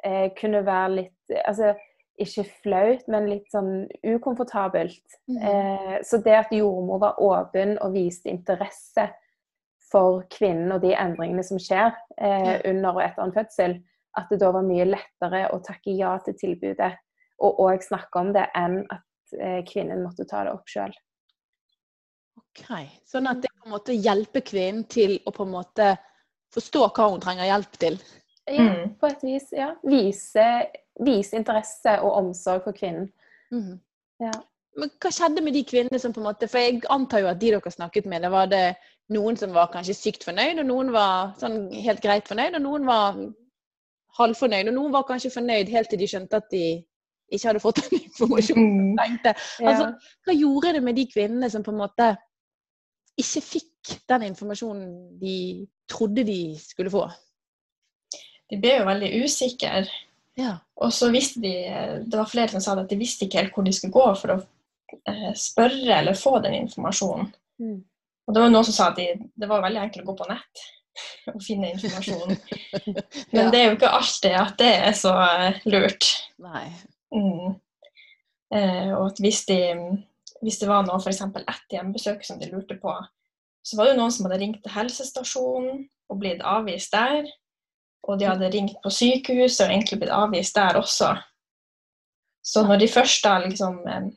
eh, 0.03 0.29
kunne 0.39 0.65
være 0.65 0.95
litt 0.95 1.11
Altså 1.45 1.73
ikke 2.21 2.45
flaut, 2.63 3.07
men 3.11 3.27
litt 3.27 3.49
sånn 3.51 3.87
ukomfortabelt. 4.07 5.17
Mm. 5.27 5.37
Eh, 5.41 5.95
så 6.05 6.21
det 6.23 6.35
at 6.37 6.53
jordmor 6.55 7.01
var 7.01 7.19
åpen 7.19 7.75
og 7.83 7.95
viste 7.97 8.31
interesse 8.31 9.09
for 9.91 10.23
kvinnen 10.31 10.71
og 10.71 10.83
de 10.85 10.93
endringene 10.95 11.43
som 11.45 11.59
skjer 11.61 11.91
eh, 12.17 12.61
under 12.69 12.95
og 12.95 13.03
etter 13.03 13.25
en 13.25 13.35
fødsel, 13.35 13.75
at 14.19 14.29
det 14.31 14.39
da 14.41 14.51
var 14.55 14.65
mye 14.65 14.87
lettere 14.87 15.45
å 15.53 15.59
takke 15.63 15.95
ja 15.95 16.15
til 16.25 16.37
tilbudet 16.39 16.93
og 17.43 17.59
òg 17.65 17.83
snakke 17.83 18.21
om 18.21 18.31
det, 18.35 18.45
enn 18.55 18.79
at 18.93 19.35
eh, 19.39 19.61
kvinnen 19.67 20.03
måtte 20.05 20.27
ta 20.29 20.45
det 20.47 20.53
opp 20.55 20.69
sjøl. 20.71 20.93
Ok, 22.39 22.67
Sånn 23.03 23.27
at 23.27 23.41
det 23.43 23.51
på 23.51 23.67
en 23.67 23.75
måte 23.75 23.95
hjelper 23.95 24.43
kvinnen 24.47 24.85
til 24.91 25.17
å 25.27 25.33
på 25.35 25.43
en 25.43 25.55
måte 25.57 25.89
forstå 26.55 26.85
hva 26.87 27.09
hun 27.11 27.23
trenger 27.23 27.49
hjelp 27.49 27.79
til? 27.81 27.99
Ja, 28.45 28.63
mm. 28.63 28.95
på 29.01 29.09
et 29.09 29.23
vis. 29.25 29.49
ja. 29.51 29.73
Vise, 29.83 30.47
vise 31.03 31.35
interesse 31.35 31.97
og 32.05 32.19
omsorg 32.21 32.63
for 32.63 32.77
kvinnen. 32.77 33.09
Mm. 33.51 33.79
Ja. 34.23 34.31
Men 34.79 34.91
hva 35.01 35.11
skjedde 35.11 35.43
med 35.43 35.55
de 35.55 35.63
kvinnene 35.67 35.99
som 35.99 36.13
på 36.15 36.21
en 36.21 36.27
måte 36.27 36.47
For 36.51 36.59
jeg 36.59 36.81
antar 36.91 37.21
jo 37.23 37.29
at 37.31 37.39
de 37.39 37.51
dere 37.53 37.71
snakket 37.71 38.07
med, 38.11 38.23
det 38.23 38.31
var 38.31 38.49
det 38.51 38.65
noen 39.13 39.37
som 39.39 39.53
var 39.55 39.71
kanskje 39.73 39.95
sykt 39.97 40.25
fornøyd, 40.27 40.59
og 40.63 40.69
noen 40.69 40.91
var 40.95 41.35
sånn 41.39 41.67
helt 41.73 42.01
greit 42.03 42.29
fornøyd, 42.29 42.57
og 42.57 42.63
noen 42.63 42.87
var 42.87 43.19
halvfornøyd. 44.19 44.69
Og 44.71 44.77
noen 44.77 44.93
var 44.93 45.07
kanskje 45.07 45.33
fornøyd 45.33 45.71
helt 45.73 45.91
til 45.91 46.01
de 46.01 46.09
skjønte 46.09 46.39
at 46.39 46.47
de 46.53 46.65
ikke 47.33 47.49
hadde 47.49 47.63
fått 47.63 47.81
den 47.85 47.99
informasjonen 48.03 48.73
de 48.93 48.95
tenkte. 49.01 49.35
Altså, 49.65 49.91
hva 50.25 50.37
gjorde 50.37 50.73
det 50.77 50.83
med 50.85 50.99
de 50.99 51.07
kvinnene 51.11 51.51
som 51.51 51.65
på 51.65 51.73
en 51.73 51.81
måte 51.83 52.09
ikke 53.19 53.43
fikk 53.45 53.93
den 54.09 54.27
informasjonen 54.31 54.89
de 55.21 55.37
trodde 55.89 56.25
de 56.27 56.39
skulle 56.59 56.91
få? 56.93 57.05
De 58.51 58.59
ble 58.61 58.75
jo 58.79 58.89
veldig 58.89 59.11
usikre. 59.23 59.85
Ja. 60.35 60.57
Og 60.83 60.91
så 60.91 61.07
visste 61.13 61.39
de 61.39 61.53
Det 62.03 62.17
var 62.17 62.27
flere 62.27 62.51
som 62.51 62.61
sa 62.61 62.73
at 62.75 62.89
de 62.91 62.99
visste 62.99 63.25
ikke 63.25 63.39
helt 63.39 63.55
hvor 63.55 63.63
de 63.63 63.73
skulle 63.73 63.95
gå 63.95 64.07
for 64.19 64.33
å 64.33 64.39
eh, 65.07 65.31
spørre 65.39 66.01
eller 66.01 66.17
få 66.19 66.37
den 66.43 66.57
informasjonen. 66.65 67.29
Mm. 67.63 67.77
Og 68.25 68.33
det 68.35 68.41
var 68.41 68.51
noen 68.51 68.67
som 68.67 68.75
sa 68.75 68.89
at 68.91 68.99
de, 68.99 69.07
det 69.15 69.47
var 69.49 69.63
veldig 69.63 69.81
enkelt 69.85 70.03
å 70.03 70.09
gå 70.11 70.17
på 70.19 70.27
nett 70.29 70.65
og 71.33 71.41
finne 71.43 71.71
informasjon. 71.73 72.35
Men 73.35 73.51
det 73.53 73.61
er 73.61 73.69
jo 73.69 73.77
ikke 73.77 73.93
alltid 73.97 74.37
at 74.39 74.57
det 74.61 74.71
er 74.87 74.97
så 74.97 75.13
eh, 75.23 75.61
lurt. 75.69 76.09
Nei. 76.43 76.67
Mm. 77.15 77.55
Eh, 78.55 78.91
og 78.95 79.11
at 79.11 79.21
hvis, 79.23 79.43
de, 79.49 79.59
hvis 80.43 80.59
det 80.61 80.69
var 80.69 80.85
noe 80.87 81.01
f.eks. 81.01 81.23
ett 81.25 81.77
hjemmebesøk 81.77 82.25
som 82.25 82.39
de 82.41 82.49
lurte 82.51 82.77
på, 82.81 82.95
så 83.65 83.77
var 83.77 83.87
det 83.87 83.95
jo 83.95 84.01
noen 84.03 84.13
som 84.13 84.27
hadde 84.27 84.41
ringt 84.43 84.61
til 84.63 84.75
helsestasjonen 84.75 85.85
og 86.11 86.19
blitt 86.21 86.43
avvist 86.45 86.93
der. 86.93 87.25
Og 88.05 88.19
de 88.21 88.27
hadde 88.29 88.51
ringt 88.53 88.77
på 88.83 88.91
sykehuset 88.93 89.65
og 89.65 89.71
egentlig 89.73 90.03
blitt 90.03 90.13
avvist 90.13 90.57
der 90.57 90.77
også. 90.77 91.15
Så 92.45 92.61
når 92.67 92.83
de 92.83 92.91
først 92.91 93.23
da 93.25 93.39
liksom 93.41 93.79
eh, 93.89 94.11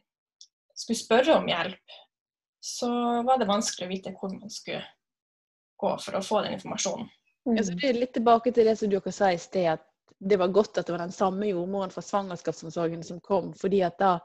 skulle 0.77 1.01
spørre 1.01 1.39
om 1.39 1.49
hjelp, 1.49 1.97
så 2.61 2.91
var 3.25 3.41
det 3.41 3.49
vanskelig 3.49 3.87
å 3.87 3.93
vite 3.93 4.13
hvor 4.19 4.35
man 4.35 4.53
skulle 4.53 4.85
gå 5.79 5.95
for 6.05 6.19
å 6.19 6.25
få 6.25 6.43
den 6.45 6.57
informasjonen. 6.59 7.11
Mm. 7.47 7.55
Altså, 7.57 7.75
det 7.79 7.89
er 7.89 8.01
litt 8.03 8.17
tilbake 8.17 8.53
til 8.53 8.69
det 8.69 8.77
som 8.81 8.91
dere 8.93 9.13
sa 9.15 9.31
i 9.33 9.39
sted, 9.41 9.69
at 9.79 9.85
det 10.19 10.39
var 10.41 10.51
godt 10.55 10.79
at 10.81 10.89
det 10.89 10.95
var 10.95 11.05
den 11.05 11.15
samme 11.15 11.47
jordmoren 11.47 11.93
fra 11.95 12.03
svangerskapsomsorgen 12.03 13.05
som 13.07 13.21
kom, 13.25 13.53
fordi 13.57 13.85
at 13.87 13.99
da, 14.03 14.17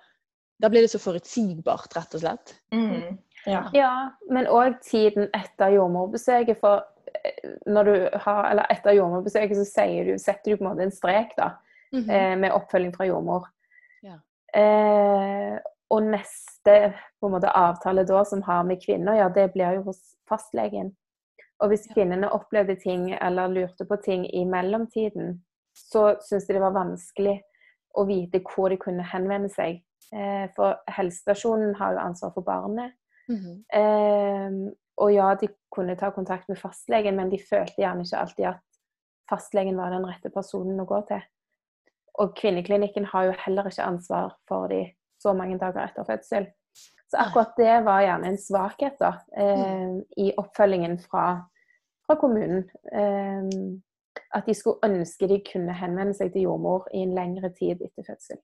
da 0.62 0.72
ble 0.74 0.82
det 0.84 0.92
så 0.92 1.02
forutsigbart, 1.02 1.94
rett 1.96 2.18
og 2.18 2.24
slett. 2.24 2.56
Mm. 2.74 3.20
Ja. 3.46 3.68
ja. 3.76 3.94
men 4.32 4.50
òg 4.50 4.80
tiden 4.86 5.30
etter 5.36 5.76
jordmorbesøket. 5.76 6.60
For 6.64 6.84
når 7.70 7.90
du 7.90 7.96
har, 8.26 8.42
eller 8.50 8.72
etter 8.74 8.98
jordmorbesøket 8.98 9.60
så 9.60 9.68
sier 9.68 10.10
du, 10.10 10.16
setter 10.20 10.54
du 10.54 10.58
på 10.58 10.66
en 10.66 10.72
måte 10.72 10.88
en 10.88 10.96
strek 10.96 11.36
da, 11.38 11.54
mm 11.94 12.04
-hmm. 12.04 12.12
eh, 12.16 12.38
med 12.38 12.52
oppfølging 12.52 12.96
fra 12.96 13.06
jordmor. 13.06 13.48
Ja. 14.02 14.18
Eh, 14.60 15.60
og 15.90 16.04
neste 16.04 16.94
på 17.20 17.28
en 17.28 17.32
måte, 17.32 17.50
avtale 17.50 18.04
da 18.04 18.26
som 18.26 18.42
har 18.42 18.64
med 18.64 18.82
kvinner, 18.86 19.14
ja, 19.14 19.30
det 19.30 19.54
blir 19.54 19.76
jo 19.76 19.82
hos 19.82 20.16
fastlegen. 20.30 20.96
Og 21.62 21.72
hvis 21.72 21.88
kvinnene 21.94 22.32
opplevde 22.34 22.76
ting 22.82 23.12
eller 23.14 23.52
lurte 23.52 23.86
på 23.86 23.98
ting 24.06 24.26
i 24.36 24.44
mellomtiden, 24.46 25.38
så 25.76 26.16
syntes 26.22 26.48
de 26.48 26.58
det 26.58 26.64
var 26.64 26.76
vanskelig 26.76 27.38
å 27.98 28.06
vite 28.10 28.42
hvor 28.48 28.74
de 28.74 28.78
kunne 28.82 29.06
henvende 29.06 29.50
seg. 29.54 29.82
Eh, 30.14 30.50
for 30.56 30.82
helsestasjonen 30.92 31.76
har 31.80 31.96
jo 31.96 32.04
ansvar 32.04 32.34
for 32.34 32.42
barnet. 32.42 32.94
Mm 33.30 33.38
-hmm. 33.38 34.74
Og 34.98 35.14
ja, 35.14 35.36
de 35.36 35.48
kunne 35.76 35.96
ta 35.96 36.12
kontakt 36.12 36.50
med 36.50 36.58
fastlegen, 36.58 37.16
men 37.16 37.32
de 37.32 37.40
følte 37.50 37.82
gjerne 37.82 38.06
ikke 38.06 38.18
alltid 38.18 38.46
at 38.46 38.62
fastlegen 39.30 39.78
var 39.78 39.90
den 39.90 40.06
rette 40.06 40.30
personen 40.30 40.80
å 40.80 40.86
gå 40.86 41.02
til. 41.08 41.22
Og 42.22 42.36
kvinneklinikken 42.38 43.06
har 43.06 43.24
jo 43.24 43.40
heller 43.46 43.70
ikke 43.70 43.88
ansvar 43.88 44.36
for 44.48 44.68
de 44.68 44.84
så 45.22 45.34
mange 45.34 45.58
dager 45.58 45.88
etter 45.88 46.06
fødsel. 46.06 46.48
Så 47.14 47.20
akkurat 47.22 47.58
det 47.60 47.74
var 47.86 48.02
gjerne 48.02 48.30
en 48.32 48.40
svakhet 48.42 48.96
da, 48.98 49.12
eh, 49.38 49.98
i 50.18 50.32
oppfølgingen 50.42 50.96
fra, 51.04 51.44
fra 52.08 52.16
kommunen. 52.18 52.64
Eh, 52.90 53.52
at 54.34 54.50
de 54.50 54.56
skulle 54.58 54.82
ønske 54.90 55.30
de 55.30 55.38
kunne 55.46 55.76
henvende 55.78 56.16
seg 56.18 56.32
til 56.34 56.48
jordmor 56.48 56.88
i 56.94 57.04
en 57.06 57.14
lengre 57.14 57.54
tid 57.54 57.84
etter 57.86 58.08
fødsel. 58.08 58.42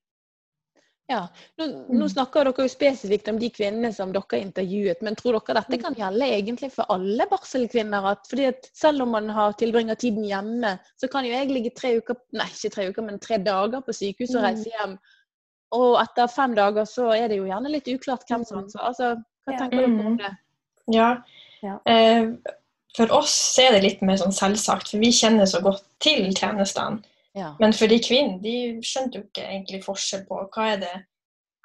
Ja, 1.09 1.23
nå, 1.57 1.65
nå, 1.65 2.03
mm. 2.03 2.09
snakker 2.13 2.45
dere 2.45 2.67
jo 2.67 2.69
spesifikt 2.69 3.31
om 3.31 3.39
de 3.41 3.47
kvinnene 3.49 3.89
som 3.95 4.11
dere 4.13 4.29
har 4.29 4.43
intervjuet, 4.43 4.99
men 5.01 5.15
tror 5.17 5.39
dere 5.39 5.63
dette 5.63 5.79
mm. 5.79 5.81
kan 5.87 5.97
gjelde 5.97 6.27
egentlig 6.35 6.69
for 6.75 6.93
alle 6.93 7.25
barselkvinner? 7.31 8.05
At, 8.11 8.29
fordi 8.29 8.45
at 8.51 8.69
selv 8.77 9.07
om 9.07 9.15
man 9.17 9.31
har 9.33 9.57
tilbringer 9.57 9.97
tiden 9.97 10.27
hjemme, 10.29 10.75
så 11.01 11.09
kan 11.09 11.25
jo 11.25 11.33
jeg 11.33 11.49
ligge 11.49 11.73
tre 11.73 11.95
uker, 11.97 12.21
nei 12.37 12.45
ikke 12.53 12.73
tre 12.75 12.85
uker, 12.91 13.07
men 13.07 13.17
tre 13.23 13.41
dager 13.41 13.81
på 13.81 13.97
sykehus 13.97 14.37
og 14.37 14.45
reise 14.45 14.69
mm. 14.69 14.75
hjem. 14.75 14.99
Og 15.75 15.99
etter 16.01 16.31
fem 16.33 16.55
dager 16.57 16.87
så 16.89 17.11
er 17.13 17.27
det 17.29 17.37
jo 17.37 17.49
gjerne 17.49 17.71
litt 17.73 17.89
uklart 17.91 18.25
hvem 18.29 18.45
som 18.47 18.63
ansvar. 18.63 18.87
Altså, 18.89 19.11
hva 19.45 19.57
tenker 19.57 19.85
du 19.85 20.07
om 20.07 20.17
det? 20.17 20.31
Ja, 20.89 21.09
eh, 21.85 22.31
for 22.97 23.13
oss 23.13 23.35
er 23.61 23.75
det 23.75 23.83
litt 23.83 24.01
mer 24.01 24.17
sånn 24.17 24.33
selvsagt, 24.33 24.89
for 24.89 25.01
vi 25.01 25.11
kjenner 25.13 25.45
så 25.49 25.61
godt 25.61 25.85
til 26.01 26.31
tjenestene. 26.33 27.03
Ja. 27.37 27.53
Men 27.61 27.75
for 27.77 27.91
de 27.91 27.99
kvinnene 28.01 28.41
de 28.41 28.81
skjønte 28.83 29.19
jo 29.19 29.27
ikke 29.27 29.45
egentlig 29.45 29.83
forskjell 29.85 30.25
på 30.27 30.41
hva 30.49 30.71
er 30.73 30.81
det 30.81 30.95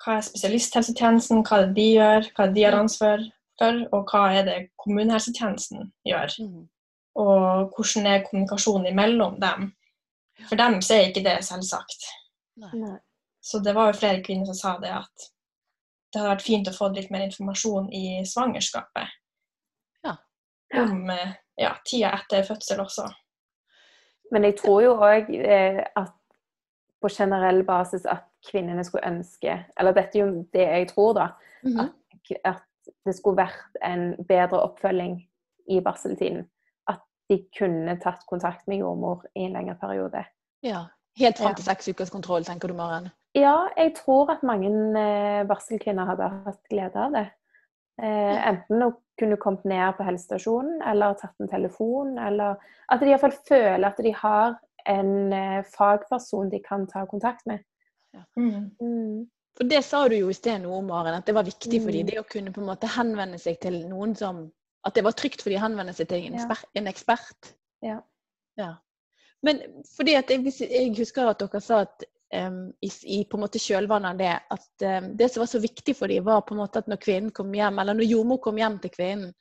hva 0.04 0.18
er 0.18 0.26
spesialisthelsetjenesten, 0.26 1.40
hva 1.46 1.62
er 1.62 1.70
det 1.70 1.76
de 1.78 1.86
gjør, 1.94 2.28
hva 2.34 2.44
er 2.44 2.50
det 2.50 2.58
de 2.58 2.66
har 2.66 2.76
ansvar 2.76 3.24
for, 3.58 3.80
og 3.96 4.10
hva 4.12 4.24
er 4.36 4.46
det 4.48 4.58
kommunehelsetjenesten 4.82 5.88
gjør. 6.08 6.36
Mm. 6.44 6.66
Og 7.24 7.72
hvordan 7.72 8.10
er 8.10 8.24
kommunikasjonen 8.26 8.90
imellom 8.90 9.38
dem. 9.40 9.70
For 10.48 10.60
dem 10.60 10.80
så 10.82 10.98
er 10.98 11.08
ikke 11.08 11.24
det 11.24 11.38
selvsagt. 11.46 12.08
Nei. 12.60 12.98
Så 13.44 13.60
det 13.60 13.74
var 13.76 13.90
jo 13.90 13.98
flere 13.98 14.22
kvinner 14.24 14.48
som 14.48 14.56
sa 14.56 14.70
det, 14.80 14.92
at 14.96 15.26
det 16.12 16.20
hadde 16.20 16.30
vært 16.30 16.46
fint 16.46 16.68
å 16.70 16.72
få 16.72 16.88
litt 16.94 17.10
mer 17.12 17.26
informasjon 17.26 17.90
i 17.92 18.22
svangerskapet. 18.24 19.16
Ja. 20.06 20.14
Om 20.80 21.10
ja, 21.60 21.74
tida 21.84 22.14
etter 22.16 22.46
fødsel 22.46 22.80
også. 22.80 23.04
Men 24.32 24.46
jeg 24.48 24.56
tror 24.62 24.78
jo 24.82 24.94
òg 24.96 25.28
eh, 25.36 25.82
at 25.84 26.14
på 27.04 27.10
generell 27.12 27.60
basis 27.68 28.06
at 28.08 28.24
kvinnene 28.48 28.84
skulle 28.84 29.04
ønske 29.06 29.58
Eller 29.76 29.92
dette 29.92 30.18
er 30.18 30.22
jo 30.24 30.44
det 30.56 30.64
jeg 30.64 30.88
tror, 30.88 31.12
da. 31.18 31.26
Mm 31.62 31.72
-hmm. 31.72 31.90
at, 32.34 32.54
at, 32.54 32.62
det 33.04 33.14
skulle 33.16 33.36
vært 33.36 33.76
en 33.84 34.24
bedre 34.28 34.60
oppfølging 34.62 35.28
i 35.68 35.80
barseltiden. 35.80 36.50
At 36.88 37.00
de 37.28 37.46
kunne 37.58 38.00
tatt 38.00 38.26
kontakt 38.28 38.68
med 38.68 38.76
jordmor 38.76 39.24
i 39.36 39.40
en 39.40 39.52
lengre 39.52 39.76
periode. 39.80 40.24
Ja. 40.62 40.84
Helt 41.18 41.38
fram 41.38 41.54
til 41.54 41.64
seks 41.64 41.88
ukers 41.88 42.10
kontroll, 42.10 42.44
tenker 42.44 42.68
du, 42.68 42.74
Maren? 42.74 43.08
Ja, 43.34 43.56
jeg 43.76 43.96
tror 43.98 44.30
at 44.30 44.44
mange 44.46 44.70
eh, 44.70 45.40
barselkvinner 45.48 46.06
hadde 46.06 46.28
hatt 46.46 46.60
glede 46.70 47.00
av 47.02 47.16
det. 47.16 47.24
Eh, 48.02 48.36
enten 48.50 48.82
å 48.86 48.92
kunne 49.18 49.38
kommet 49.42 49.66
ned 49.70 49.94
på 49.98 50.06
helsestasjonen 50.06 50.82
eller 50.86 51.16
tatt 51.18 51.34
en 51.42 51.50
telefon. 51.50 52.16
Eller 52.18 52.58
at 52.90 53.02
de 53.02 53.10
iallfall 53.10 53.34
føler 53.48 53.86
at 53.88 54.00
de 54.02 54.14
har 54.18 54.56
en 54.90 55.32
eh, 55.32 55.60
fagperson 55.74 56.50
de 56.52 56.60
kan 56.62 56.86
ta 56.90 57.06
kontakt 57.10 57.46
med. 57.50 57.64
Ja. 58.14 58.22
Mm. 58.38 58.70
Mm. 58.80 59.26
For 59.58 59.70
Det 59.70 59.82
sa 59.86 60.02
du 60.08 60.16
jo 60.16 60.30
i 60.30 60.36
sted 60.36 60.62
noe 60.62 60.80
om, 60.80 60.88
Maren, 60.90 61.14
at 61.18 61.26
det 61.26 61.34
var 61.34 61.46
viktig 61.46 61.80
for 61.82 61.94
dem 61.94 62.06
mm. 62.06 62.10
det 62.10 62.20
å 62.22 62.26
kunne 62.30 62.54
på 62.54 62.62
en 62.62 62.70
måte 62.70 62.90
henvende 62.90 63.38
seg 63.42 63.60
til 63.62 63.84
noen 63.90 64.14
som 64.18 64.46
At 64.84 64.98
det 64.98 65.04
var 65.06 65.14
trygt 65.16 65.40
for 65.40 65.48
dem 65.48 65.62
å 65.62 65.64
henvende 65.64 65.94
seg 65.96 66.10
til 66.10 66.26
en, 66.28 66.34
ja. 66.36 66.56
en 66.76 66.88
ekspert. 66.90 67.54
Ja. 67.80 68.02
ja. 68.60 68.74
Men 69.40 69.62
fordi 69.96 70.12
at 70.18 70.28
jeg, 70.28 70.44
jeg, 70.60 70.90
husker 70.98 71.30
at 71.30 71.40
dere 71.40 71.60
sa 71.64 71.78
at 71.86 72.04
um, 72.34 72.72
i, 72.80 72.90
i, 73.04 73.24
på 73.24 73.36
en 73.36 73.44
måte 73.44 73.62
kjølvannet 73.62 74.14
av 74.14 74.20
det 74.20 74.32
at 74.56 74.86
um, 75.02 75.08
det 75.18 75.28
som 75.32 75.44
var 75.44 75.50
så 75.50 75.60
viktig 75.62 75.96
for 75.98 76.12
dem, 76.12 76.24
var 76.26 76.44
på 76.46 76.54
en 76.54 76.62
måte 76.62 76.82
at 76.82 76.90
når 76.90 77.00
kvinnen 77.02 77.34
kom 77.34 77.52
hjem, 77.54 77.80
eller 77.82 77.98
når 77.98 78.10
jordmor 78.10 78.40
kom 78.44 78.60
hjem 78.60 78.78
til 78.82 78.94
kvinnen, 78.94 79.34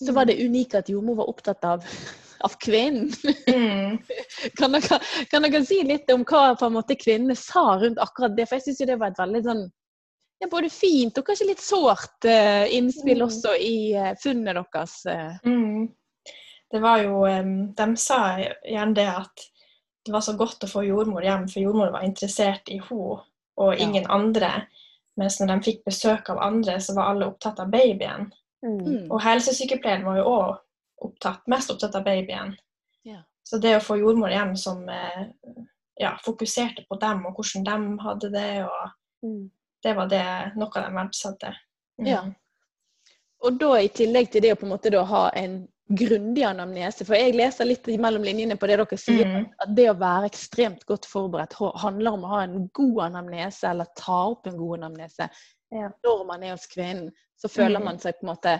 så 0.00 0.14
var 0.16 0.28
det 0.28 0.38
unikt 0.40 0.78
at 0.78 0.88
jordmor 0.88 1.18
var 1.20 1.32
opptatt 1.32 1.64
av, 1.68 1.84
av 2.46 2.56
kvinnen. 2.62 3.10
Mm. 3.48 3.98
kan, 4.58 4.72
dere, 4.76 5.00
kan, 5.32 5.44
dere, 5.44 5.64
si 5.68 5.82
litt 5.84 6.10
om 6.14 6.24
hva 6.24 6.54
på 6.56 6.70
en 6.70 6.78
måte 6.78 6.96
kvinnene 7.00 7.36
sa 7.36 7.74
rundt 7.82 8.00
akkurat 8.00 8.36
det? 8.36 8.48
For 8.48 8.58
jeg 8.58 8.70
syns 8.70 8.88
det 8.88 8.98
var 9.00 9.12
et 9.12 9.22
veldig 9.22 9.44
sånn 9.48 9.68
ja, 10.40 10.48
både 10.48 10.70
fint 10.72 11.18
og 11.20 11.26
kanskje 11.26 11.50
litt 11.50 11.60
sårt 11.60 12.24
uh, 12.24 12.64
innspill 12.72 13.20
mm. 13.20 13.26
også 13.26 13.56
i 13.60 13.74
uh, 13.92 14.14
funnet 14.22 14.56
deres. 14.56 14.94
Uh. 15.04 15.34
Mm. 15.44 15.90
Det 16.70 16.80
var 16.80 17.02
jo 17.02 17.24
um, 17.26 17.54
De 17.76 17.88
sa 18.00 18.20
gjerne 18.40 18.96
det 18.96 19.08
at 19.10 19.44
det 20.06 20.12
var 20.12 20.24
så 20.24 20.36
godt 20.36 20.64
å 20.64 20.70
få 20.70 20.84
jordmor 20.86 21.24
hjem, 21.24 21.46
for 21.50 21.62
jordmor 21.62 21.92
var 21.94 22.06
interessert 22.06 22.68
i 22.72 22.78
henne 22.80 23.20
og 23.60 23.74
ingen 23.76 24.06
ja. 24.06 24.12
andre. 24.16 24.50
Mens 25.20 25.36
når 25.40 25.50
de 25.52 25.66
fikk 25.66 25.82
besøk 25.84 26.30
av 26.32 26.40
andre, 26.40 26.78
så 26.80 26.94
var 26.96 27.10
alle 27.10 27.28
opptatt 27.28 27.60
av 27.60 27.68
babyen. 27.72 28.30
Mm. 28.64 29.10
Og 29.10 29.20
helsesykepleieren 29.20 30.06
var 30.06 30.20
jo 30.20 30.28
òg 30.30 31.06
opptatt, 31.10 31.42
mest 31.50 31.72
opptatt 31.72 31.98
av 31.98 32.06
babyen. 32.06 32.54
Ja. 33.04 33.20
Så 33.44 33.60
det 33.60 33.74
å 33.76 33.84
få 33.84 33.98
jordmor 34.00 34.32
hjem 34.32 34.54
som 34.56 34.86
eh, 34.88 35.26
ja, 36.00 36.14
fokuserte 36.24 36.86
på 36.88 36.96
dem 37.00 37.26
og 37.28 37.36
hvordan 37.36 37.66
de 37.66 38.04
hadde 38.04 38.30
det, 38.32 38.50
og 38.64 39.26
mm. 39.26 39.42
det 39.84 39.96
var 39.98 40.12
det, 40.12 40.24
noe 40.56 40.84
de 40.86 40.94
verdsatte. 40.96 41.52
Mm. 42.00 42.08
Ja. 42.08 42.22
Og 43.44 43.60
da 43.60 43.74
i 43.80 43.92
tillegg 43.92 44.32
til 44.32 44.44
det 44.44 44.54
å 44.54 44.60
på 44.60 44.68
en 44.68 44.74
måte 44.74 44.92
da 44.92 45.04
ha 45.08 45.26
en 45.36 45.62
grundig 45.90 46.42
anamnese. 46.46 47.04
For 47.04 47.18
jeg 47.18 47.34
leser 47.34 47.68
litt 47.68 47.88
mellom 48.00 48.24
linjene 48.26 48.56
på 48.58 48.68
det 48.70 48.78
dere 48.80 48.98
sier, 49.00 49.26
mm. 49.26 49.46
at 49.64 49.72
det 49.76 49.88
å 49.90 49.98
være 49.98 50.30
ekstremt 50.30 50.84
godt 50.88 51.08
forberedt 51.10 51.56
handler 51.82 52.16
om 52.16 52.26
å 52.26 52.34
ha 52.34 52.42
en 52.46 52.68
god 52.76 53.00
anamnese, 53.10 53.70
eller 53.72 53.90
ta 53.98 54.20
opp 54.30 54.46
en 54.46 54.58
god 54.60 54.80
anamnese. 54.80 55.30
Ja. 55.74 55.90
Når 56.06 56.24
man 56.26 56.44
er 56.46 56.54
hos 56.54 56.68
kvinnen, 56.70 57.10
så 57.38 57.50
føler 57.50 57.82
mm. 57.82 57.88
man 57.90 58.02
seg 58.02 58.18
på 58.18 58.26
en 58.26 58.32
måte 58.32 58.56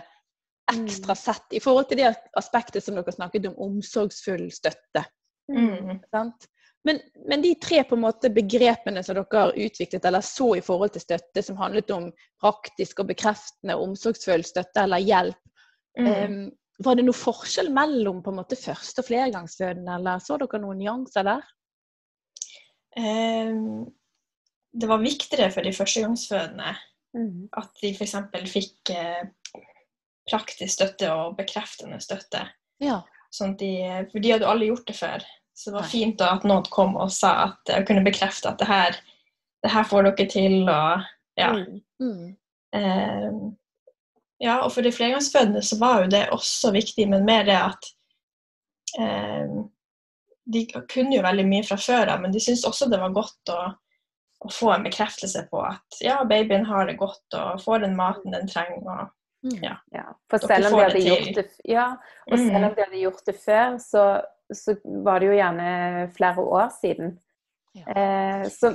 ekstra 0.71 1.15
mm. 1.15 1.21
sett 1.23 1.57
i 1.57 1.59
forhold 1.63 1.89
til 1.89 1.99
det 1.99 2.13
aspektet 2.39 2.83
som 2.83 2.95
dere 2.95 3.15
snakket 3.15 3.49
om, 3.51 3.57
omsorgsfull 3.67 4.47
støtte. 4.53 5.03
Mm. 5.51 5.99
Men, 6.83 6.99
men, 7.27 7.41
de 7.43 7.51
tre 7.61 7.83
på 7.83 7.97
en 7.97 8.03
måte 8.05 8.31
begrepene 8.33 9.03
som 9.03 9.17
dere 9.17 9.43
har 9.43 9.57
utviklet 9.57 10.05
eller 10.07 10.23
så 10.25 10.53
i 10.57 10.63
forhold 10.65 10.95
til 10.95 11.03
støtte, 11.03 11.43
som 11.43 11.59
handlet 11.59 11.91
om 11.93 12.07
praktisk 12.41 13.03
og 13.03 13.11
bekreftende 13.11 13.77
omsorgsfull 13.77 14.45
støtte 14.47 14.85
eller 14.85 15.03
hjelp, 15.03 15.41
um, 15.99 16.47
var 16.83 16.97
det 16.97 17.05
noe 17.07 17.17
forskjell 17.17 17.71
mellom 17.73 18.21
på 18.23 18.31
en 18.31 18.39
måte 18.41 18.59
første- 18.59 19.03
og 19.03 19.07
flergangsfødende, 19.07 19.97
eller 19.99 20.21
så 20.23 20.37
dere 20.41 20.61
noen 20.61 20.79
nyanser 20.81 21.27
der? 21.27 21.49
eh, 22.97 23.53
det 24.71 24.87
var 24.87 25.03
viktigere 25.03 25.51
for 25.51 25.67
de 25.67 25.73
førstegangsfødende 25.75 26.73
mm. 27.17 27.49
at 27.59 27.81
de 27.81 27.93
f.eks. 27.95 28.15
fikk 28.51 28.93
eh, 28.95 29.23
praktisk 30.29 30.73
støtte 30.73 31.11
og 31.13 31.37
bekreftende 31.39 31.99
støtte. 32.03 32.45
Ja. 32.83 33.01
Sånn 33.31 33.55
de, 33.59 33.71
for 34.11 34.23
de 34.23 34.33
hadde 34.35 34.47
alle 34.47 34.67
gjort 34.69 34.87
det 34.87 34.97
før. 34.97 35.23
Så 35.55 35.69
det 35.69 35.77
var 35.77 35.87
Nei. 35.87 35.91
fint 35.91 36.21
at 36.25 36.45
noen 36.47 36.67
kom 36.73 36.95
og 36.99 37.11
sa 37.13 37.33
at 37.49 37.71
jeg 37.71 37.87
kunne 37.87 38.05
bekrefte 38.05 38.51
at 38.51 38.59
det 38.61 38.67
her, 38.69 38.95
det 39.63 39.71
her 39.73 39.87
får 39.87 40.09
dere 40.09 40.27
til. 40.31 40.57
og 40.69 41.03
ja. 41.39 41.51
Mm. 41.55 41.81
Mm. 42.01 42.29
Eh, 42.75 43.27
ja, 44.41 44.57
og 44.65 44.71
for 44.73 44.85
de 44.85 44.93
flergangsfødende 44.93 45.61
så 45.65 45.77
var 45.81 46.03
jo 46.03 46.11
det 46.13 46.23
også 46.33 46.73
viktig, 46.73 47.05
men 47.11 47.27
mer 47.27 47.45
det 47.47 47.59
at 47.59 47.91
eh, 48.99 49.61
De 50.51 50.65
kunne 50.89 51.15
jo 51.15 51.21
veldig 51.23 51.45
mye 51.47 51.63
fra 51.63 51.77
før 51.79 52.09
av, 52.15 52.21
men 52.23 52.33
de 52.33 52.41
syntes 52.41 52.65
også 52.67 52.89
det 52.89 52.99
var 52.99 53.13
godt 53.15 53.51
å, 53.53 53.59
å, 54.41 54.49
få 54.51 54.71
en 54.73 54.83
bekreftelse 54.87 55.45
på 55.51 55.61
at 55.63 56.01
ja, 56.03 56.17
babyen 56.27 56.65
har 56.65 56.89
det 56.89 56.97
godt 56.99 57.37
og 57.37 57.61
får 57.61 57.85
den 57.85 57.93
maten 57.95 58.33
den 58.33 58.49
trenger. 58.49 58.81
og 58.81 59.09
Mm. 59.43 59.57
Ja. 59.63 59.75
ja. 59.91 60.03
For 60.29 60.37
selv 60.37 60.67
om, 60.69 60.77
de 60.77 60.83
hadde 60.83 60.99
gjort 61.01 61.35
det, 61.35 61.47
ja, 61.65 61.87
og 62.27 62.37
selv 62.37 62.55
om 62.59 62.67
mm. 62.67 62.75
de 62.75 62.83
hadde 62.83 63.01
gjort 63.01 63.23
det 63.25 63.33
før, 63.41 63.77
så, 63.81 64.03
så 64.53 64.75
var 65.05 65.21
det 65.21 65.31
jo 65.31 65.37
gjerne 65.37 65.71
flere 66.17 66.45
år 66.45 66.67
siden. 66.77 67.15
Ja. 67.73 67.95
Eh, 67.95 68.43
så, 68.53 68.73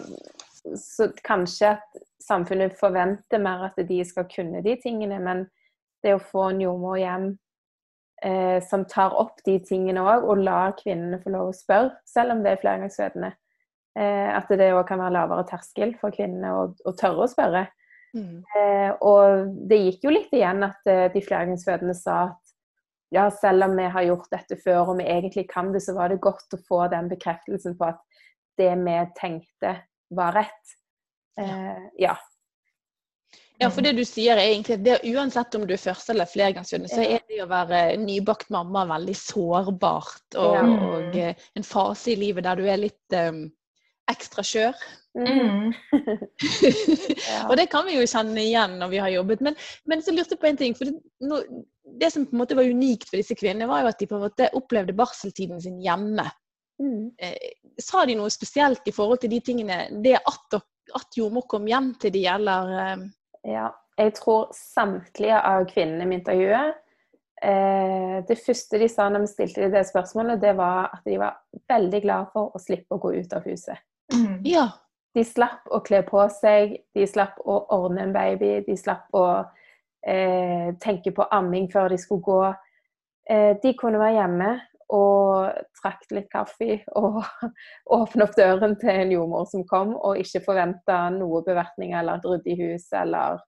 så, 0.81 1.11
kanskje 1.25 1.77
at 1.77 2.01
samfunnet 2.23 2.77
forventer 2.79 3.43
mer 3.43 3.69
at 3.69 3.81
de 3.89 4.03
skal 4.07 4.29
kunne 4.31 4.63
de 4.65 4.77
tingene, 4.83 5.19
men 5.23 5.47
det 6.05 6.15
å 6.17 6.23
få 6.23 6.51
en 6.51 6.63
jordmor 6.63 6.99
hjem 7.01 7.27
eh, 8.25 8.59
som 8.65 8.85
tar 8.89 9.17
opp 9.19 9.43
de 9.47 9.59
tingene 9.65 10.05
òg, 10.05 10.25
og 10.25 10.45
lar 10.45 10.77
kvinnene 10.79 11.21
få 11.23 11.33
lov 11.35 11.51
å 11.51 11.57
spørre, 11.57 11.97
selv 12.09 12.37
om 12.37 12.45
det 12.45 12.55
er 12.55 12.63
flergangsfødende, 12.63 13.33
eh, 13.99 14.31
at 14.37 14.53
det 14.53 14.73
òg 14.75 14.85
kan 14.89 15.03
være 15.03 15.17
lavere 15.19 15.47
terskel 15.49 15.97
for 16.01 16.15
kvinnene 16.15 16.55
å, 16.55 16.69
å 16.73 16.95
tørre 16.99 17.27
å 17.27 17.31
spørre. 17.33 17.67
Mm. 18.17 18.41
Eh, 18.57 18.91
og 19.05 19.53
det 19.69 19.83
gikk 19.83 20.07
jo 20.07 20.15
litt 20.15 20.33
igjen 20.35 20.65
at 20.65 20.89
eh, 20.89 21.07
de 21.13 21.23
flergangsfødende 21.25 21.97
sa 21.99 22.23
at 22.31 22.43
ja, 23.15 23.29
selv 23.31 23.69
om 23.69 23.77
vi 23.79 23.87
har 23.93 24.07
gjort 24.09 24.33
dette 24.33 24.57
før 24.59 24.93
og 24.93 24.97
vi 24.99 25.07
egentlig 25.07 25.47
kan 25.51 25.71
det, 25.75 25.83
så 25.85 25.95
var 25.95 26.11
det 26.11 26.23
godt 26.25 26.57
å 26.57 26.63
få 26.67 26.87
den 26.93 27.11
bekreftelsen 27.13 27.77
på 27.79 27.91
at 27.93 28.01
det 28.59 28.73
vi 28.81 28.97
tenkte, 29.19 29.77
var 30.17 30.35
rett. 30.39 30.75
Eh, 31.41 31.83
ja. 31.99 32.17
Ja, 33.59 33.71
for 33.73 33.81
det 33.81 33.95
du 33.97 34.03
sier 34.05 34.37
er 34.37 34.51
egentlig 34.51 34.77
det, 34.85 34.99
Uansett 35.09 35.55
om 35.57 35.65
du 35.67 35.73
er 35.73 35.81
første- 35.81 36.13
eller 36.13 36.29
flergangsfødende, 36.29 36.91
så 36.93 37.01
er 37.01 37.23
det 37.29 37.41
å 37.41 37.49
være 37.49 37.97
nybakt 38.03 38.51
mamma 38.53 38.85
veldig 38.91 39.17
sårbart. 39.17 40.27
Og, 40.37 40.57
ja. 40.59 40.65
og, 40.91 41.17
eh, 41.17 41.47
en 41.57 41.65
fase 41.65 42.13
i 42.13 42.19
livet 42.21 42.45
der 42.45 42.61
du 42.61 42.67
er 42.69 42.83
litt 42.83 43.17
um, 43.17 43.47
ekstra 44.13 44.45
skjør. 44.45 44.77
Mm. 45.17 45.73
ja. 47.31 47.47
og 47.49 47.57
det 47.57 47.71
kan 47.73 47.87
vi 47.89 47.97
jo 47.97 48.05
kjenne 48.05 48.43
igjen 48.45 48.77
når 48.83 48.93
vi 48.93 49.01
har 49.01 49.15
jobbet. 49.15 49.45
Men, 49.49 49.57
men 49.89 50.05
så 50.05 50.13
lurte 50.13 50.37
jeg 50.37 50.43
på 50.43 50.51
en 50.51 50.61
ting. 50.61 50.77
for 50.77 50.91
det, 50.91 51.01
no, 51.25 51.41
det, 51.97 52.13
som 52.13 52.27
på 52.29 52.37
en 52.37 52.43
måte 52.45 52.59
var 52.59 52.69
unikt 52.69 53.09
for 53.09 53.17
disse 53.17 53.39
kvinnene, 53.39 53.71
var 53.71 53.87
jo 53.87 53.93
at 53.95 54.03
de 54.03 54.11
på 54.11 54.19
en 54.19 54.27
måte 54.29 54.53
opplevde 54.59 54.97
barseltiden 54.97 55.63
sin 55.65 55.81
hjemme. 55.81 56.29
Mm. 56.83 57.09
Eh, 57.25 57.57
sa 57.81 58.05
de 58.05 58.19
noe 58.19 58.29
spesielt 58.33 58.85
i 58.85 58.95
forhold 58.95 59.25
til 59.25 59.33
de 59.33 59.41
tingene? 59.41 59.87
Det 60.05 60.19
at, 60.21 60.61
at 60.95 61.19
jordmor 61.19 61.47
kom 61.51 61.67
hjem 61.69 61.95
til 62.01 62.15
de, 62.15 62.27
eller 62.31 62.73
eh... 62.81 63.07
Ja, 63.47 63.71
jeg 63.97 64.13
tror 64.19 64.51
samtlige 64.55 65.39
av 65.39 65.65
kvinnene 65.71 66.09
vi 66.11 66.19
intervjuet 66.19 66.75
eh, 67.43 68.17
Det 68.27 68.37
første 68.43 68.81
de 68.81 68.89
sa 68.93 69.07
når 69.09 69.25
vi 69.25 69.31
stilte 69.31 69.69
det 69.73 69.85
spørsmålet, 69.89 70.41
det 70.43 70.57
var 70.59 70.91
at 70.97 71.07
de 71.07 71.19
var 71.21 71.39
veldig 71.71 72.01
glad 72.05 72.33
for 72.33 72.55
å 72.55 72.63
slippe 72.63 72.97
å 72.97 73.01
gå 73.03 73.15
ut 73.21 73.37
av 73.37 73.47
huset. 73.47 73.81
Mm. 74.15 74.43
Ja. 74.47 74.67
De 75.17 75.25
slapp 75.25 75.71
å 75.73 75.81
kle 75.81 76.03
på 76.05 76.27
seg, 76.29 76.77
de 76.93 77.07
slapp 77.09 77.39
å 77.41 77.63
ordne 77.73 78.05
en 78.05 78.13
baby, 78.13 78.59
de 78.67 78.77
slapp 78.77 79.09
å 79.17 79.27
eh, 80.05 80.75
tenke 80.83 81.15
på 81.17 81.25
amming 81.33 81.71
før 81.73 81.95
de 81.95 82.01
skulle 82.03 82.27
gå. 82.27 82.43
Eh, 83.33 83.55
de 83.63 83.73
kunne 83.81 84.03
være 84.03 84.19
hjemme 84.19 84.51
og 84.93 85.57
trakk 85.81 86.05
litt 86.15 86.29
kaffe 86.31 86.79
og 86.99 87.23
åpne 87.99 88.27
opp 88.27 88.37
døren 88.39 88.77
til 88.79 88.93
en 88.93 89.15
jordmor 89.17 89.49
som 89.51 89.65
kom, 89.67 89.97
og 89.97 90.21
ikke 90.23 90.45
forventa 90.45 91.07
noe 91.15 91.43
bevertning 91.47 91.97
eller 91.99 92.21
et 92.21 92.29
ryddig 92.29 92.57
hus 92.61 92.87
eller 92.95 93.41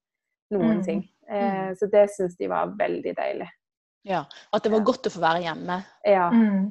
noen 0.55 0.81
mm. 0.81 0.83
ting. 0.87 1.07
Eh, 1.31 1.55
mm. 1.71 1.79
så 1.79 1.91
det 1.93 2.09
syns 2.17 2.37
de 2.41 2.51
var 2.51 2.75
veldig 2.79 3.15
deilig. 3.15 3.49
Ja, 4.09 4.25
At 4.55 4.65
det 4.65 4.73
var 4.73 4.83
ja. 4.83 4.89
godt 4.89 5.09
å 5.09 5.13
få 5.13 5.23
være 5.23 5.45
hjemme. 5.45 5.81
Ja. 6.07 6.29
Mm. 6.33 6.69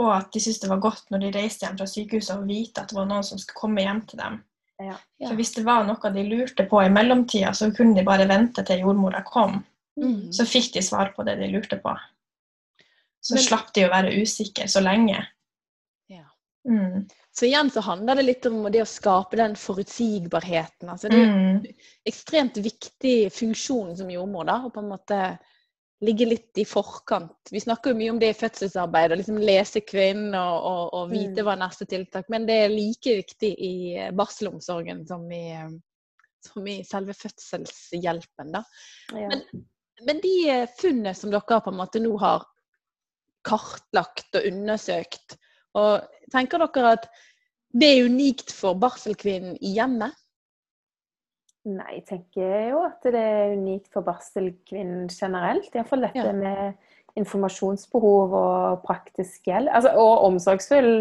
Og 0.00 0.10
at 0.12 0.28
de 0.32 0.40
syntes 0.40 0.60
det 0.62 0.70
var 0.70 0.82
godt 0.84 1.08
når 1.12 1.24
de 1.24 1.32
reiste 1.36 1.66
hjem 1.66 1.78
fra 1.78 1.88
sykehuset 1.90 2.36
å 2.36 2.44
vite 2.46 2.82
at 2.82 2.92
det 2.92 2.98
var 2.98 3.08
noen 3.08 3.24
som 3.26 3.40
skulle 3.40 3.60
komme 3.60 3.84
hjem 3.84 4.02
til 4.08 4.20
dem. 4.20 4.42
Ja. 4.82 4.98
For 5.22 5.36
hvis 5.38 5.54
det 5.56 5.64
var 5.64 5.86
noe 5.88 6.12
de 6.12 6.24
lurte 6.28 6.66
på 6.68 6.82
i 6.84 6.92
mellomtida, 6.92 7.54
så 7.56 7.70
kunne 7.72 7.96
de 7.96 8.04
bare 8.04 8.28
vente 8.28 8.64
til 8.66 8.84
jordmora 8.84 9.22
kom. 9.26 9.62
Mm. 9.96 10.32
Så 10.36 10.44
fikk 10.48 10.74
de 10.74 10.84
svar 10.84 11.14
på 11.16 11.24
det 11.26 11.38
de 11.40 11.48
lurte 11.52 11.80
på. 11.80 11.94
Så 13.26 13.34
Men, 13.34 13.42
slapp 13.42 13.72
de 13.74 13.86
å 13.86 13.90
være 13.90 14.12
usikre 14.22 14.68
så 14.70 14.82
lenge. 14.84 15.18
Ja. 16.12 16.26
Mm. 16.68 17.08
Så 17.34 17.48
igjen 17.48 17.72
så 17.74 17.82
handler 17.84 18.20
det 18.20 18.28
litt 18.28 18.46
om 18.46 18.62
det 18.70 18.84
å 18.84 18.88
skape 18.88 19.36
den 19.40 19.56
forutsigbarheten. 19.58 20.92
Altså 20.92 21.10
det 21.10 21.18
er 21.18 21.26
en 21.26 21.58
mm. 21.58 21.82
ekstremt 22.08 22.60
viktig 22.62 23.16
funksjon 23.34 23.96
som 23.98 24.12
jordmor. 24.12 24.46
da, 24.48 24.60
å 24.62 24.70
på 24.70 24.84
en 24.84 24.92
måte 24.94 25.18
ligge 26.04 26.28
litt 26.28 26.60
i 26.60 26.64
forkant. 26.68 27.50
Vi 27.50 27.60
snakker 27.60 27.92
jo 27.92 27.98
mye 27.98 28.12
om 28.14 28.18
det 28.20 28.30
i 28.32 28.38
fødselsarbeid, 28.38 29.12
å 29.12 29.20
liksom 29.20 29.40
lese 29.40 29.82
kvinnen 29.84 30.36
og, 30.36 30.56
og, 30.70 30.82
og, 30.96 31.12
vite 31.12 31.40
mm. 31.40 31.46
hva 31.48 31.58
neste 31.60 31.88
tiltak 31.88 32.28
Men 32.32 32.48
det 32.48 32.58
er 32.62 32.72
like 32.72 33.16
viktig 33.22 33.52
i 33.52 33.76
barselomsorgen 34.16 35.06
som 35.08 35.24
i, 35.32 35.44
eh, 35.56 35.70
som 36.46 36.68
i 36.68 36.82
selve 36.86 37.16
fødselshjelpen. 37.16 38.52
Da. 38.52 38.62
Ja. 39.12 39.30
Men, 39.32 39.64
men, 40.04 40.20
de 40.24 40.36
funnene 40.80 41.16
som 41.16 41.32
dere 41.32 41.64
på 41.64 41.72
en 41.72 41.80
måte 41.80 42.02
nå 42.04 42.12
har 42.20 42.44
kartlagt 43.46 44.38
og 44.38 44.50
undersøkt, 44.50 45.38
og 45.76 46.06
tenker 46.32 46.62
dere 46.64 46.96
at 46.96 47.08
det 47.76 47.88
er 47.92 48.06
unikt 48.08 48.52
for 48.54 48.78
barselkvinnen 48.80 49.58
i 49.60 49.74
hjemmet? 49.76 50.14
Nei, 51.66 51.96
jeg 51.98 52.04
tenker 52.06 52.68
jo 52.70 52.82
at 52.86 53.02
det 53.10 53.20
er 53.20 53.56
unikt 53.58 53.90
for 53.92 54.06
barselkvinnen 54.06 55.08
generelt. 55.10 55.72
Iallfall 55.74 56.06
dette 56.06 56.22
ja. 56.22 56.34
med 56.36 57.18
informasjonsbehov 57.18 58.34
og 58.38 58.84
praktisk 58.86 59.48
hjelp. 59.50 59.72
Altså, 59.74 59.92
og 59.98 60.28
omsorgsfull. 60.28 60.92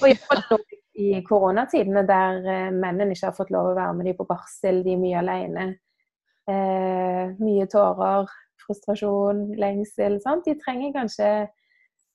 Og 0.00 0.64
i 1.02 1.22
koronatidene 1.24 2.04
der 2.08 2.40
eh, 2.44 2.70
mennene 2.72 3.12
ikke 3.14 3.30
har 3.30 3.36
fått 3.36 3.52
lov 3.52 3.70
å 3.70 3.76
være 3.76 3.96
med 3.98 4.08
dem 4.10 4.16
på 4.18 4.28
barsel, 4.28 4.82
de 4.84 4.94
er 4.94 5.00
mye 5.00 5.20
alene. 5.22 5.66
Eh, 6.50 7.32
mye 7.38 7.68
tårer, 7.72 8.32
frustrasjon, 8.64 9.44
lengsel. 9.60 10.18
Sant? 10.24 10.48
De 10.48 10.56
trenger 10.60 10.94
kanskje 10.96 11.30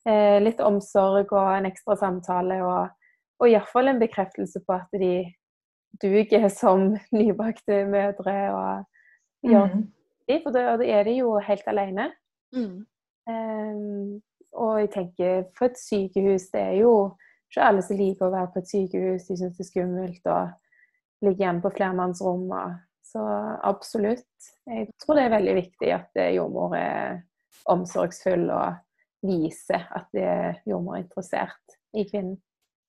eh, 0.08 0.38
litt 0.44 0.62
omsorg 0.64 1.34
og 1.36 1.50
en 1.58 1.68
ekstra 1.70 1.98
samtale. 2.00 2.62
Og, 2.66 3.12
og 3.42 3.52
iallfall 3.52 3.92
en 3.92 4.02
bekreftelse 4.02 4.64
på 4.66 4.78
at 4.78 5.00
de 5.02 5.14
duger 6.02 6.48
som 6.62 6.94
nybakte 7.16 7.84
mødre 7.90 8.38
og 8.54 9.50
gjør 9.50 9.74
mm. 9.74 9.84
det. 10.30 10.40
For 10.44 10.56
da 10.56 10.78
er 10.84 11.04
de 11.08 11.20
jo 11.20 11.36
helt 11.44 11.68
alene. 11.68 12.12
Mm. 12.56 12.86
Um, 13.28 14.22
og 14.56 14.80
jeg 14.80 14.92
tenker 14.94 15.42
for 15.58 15.68
et 15.68 15.76
sykehus 15.76 16.46
Det 16.54 16.62
er 16.62 16.76
jo 16.80 16.92
ikke 17.50 17.66
alle 17.68 17.82
som 17.84 17.98
liker 18.00 18.30
å 18.30 18.32
være 18.32 18.52
på 18.54 18.62
et 18.64 18.72
sykehus. 18.72 19.28
De 19.28 19.36
syns 19.36 19.58
det 19.58 19.66
er 19.66 19.72
skummelt 19.72 20.30
å 20.32 20.40
ligge 21.26 21.44
hjemme 21.44 21.64
på 21.64 21.74
flermannsrom. 21.76 22.50
Så 23.08 23.24
absolutt. 23.68 24.50
Jeg 24.68 24.90
tror 25.00 25.18
det 25.18 25.28
er 25.28 25.36
veldig 25.38 25.56
viktig 25.58 25.92
at 25.96 26.20
jordmor 26.36 26.76
er 26.76 27.22
omsorgsfull 27.72 28.50
og 28.52 28.76
viser 29.26 29.88
at 29.98 30.20
jordmor 30.68 30.98
er 30.98 31.06
interessert 31.06 31.78
i 31.98 32.06
kvinnen. 32.10 32.38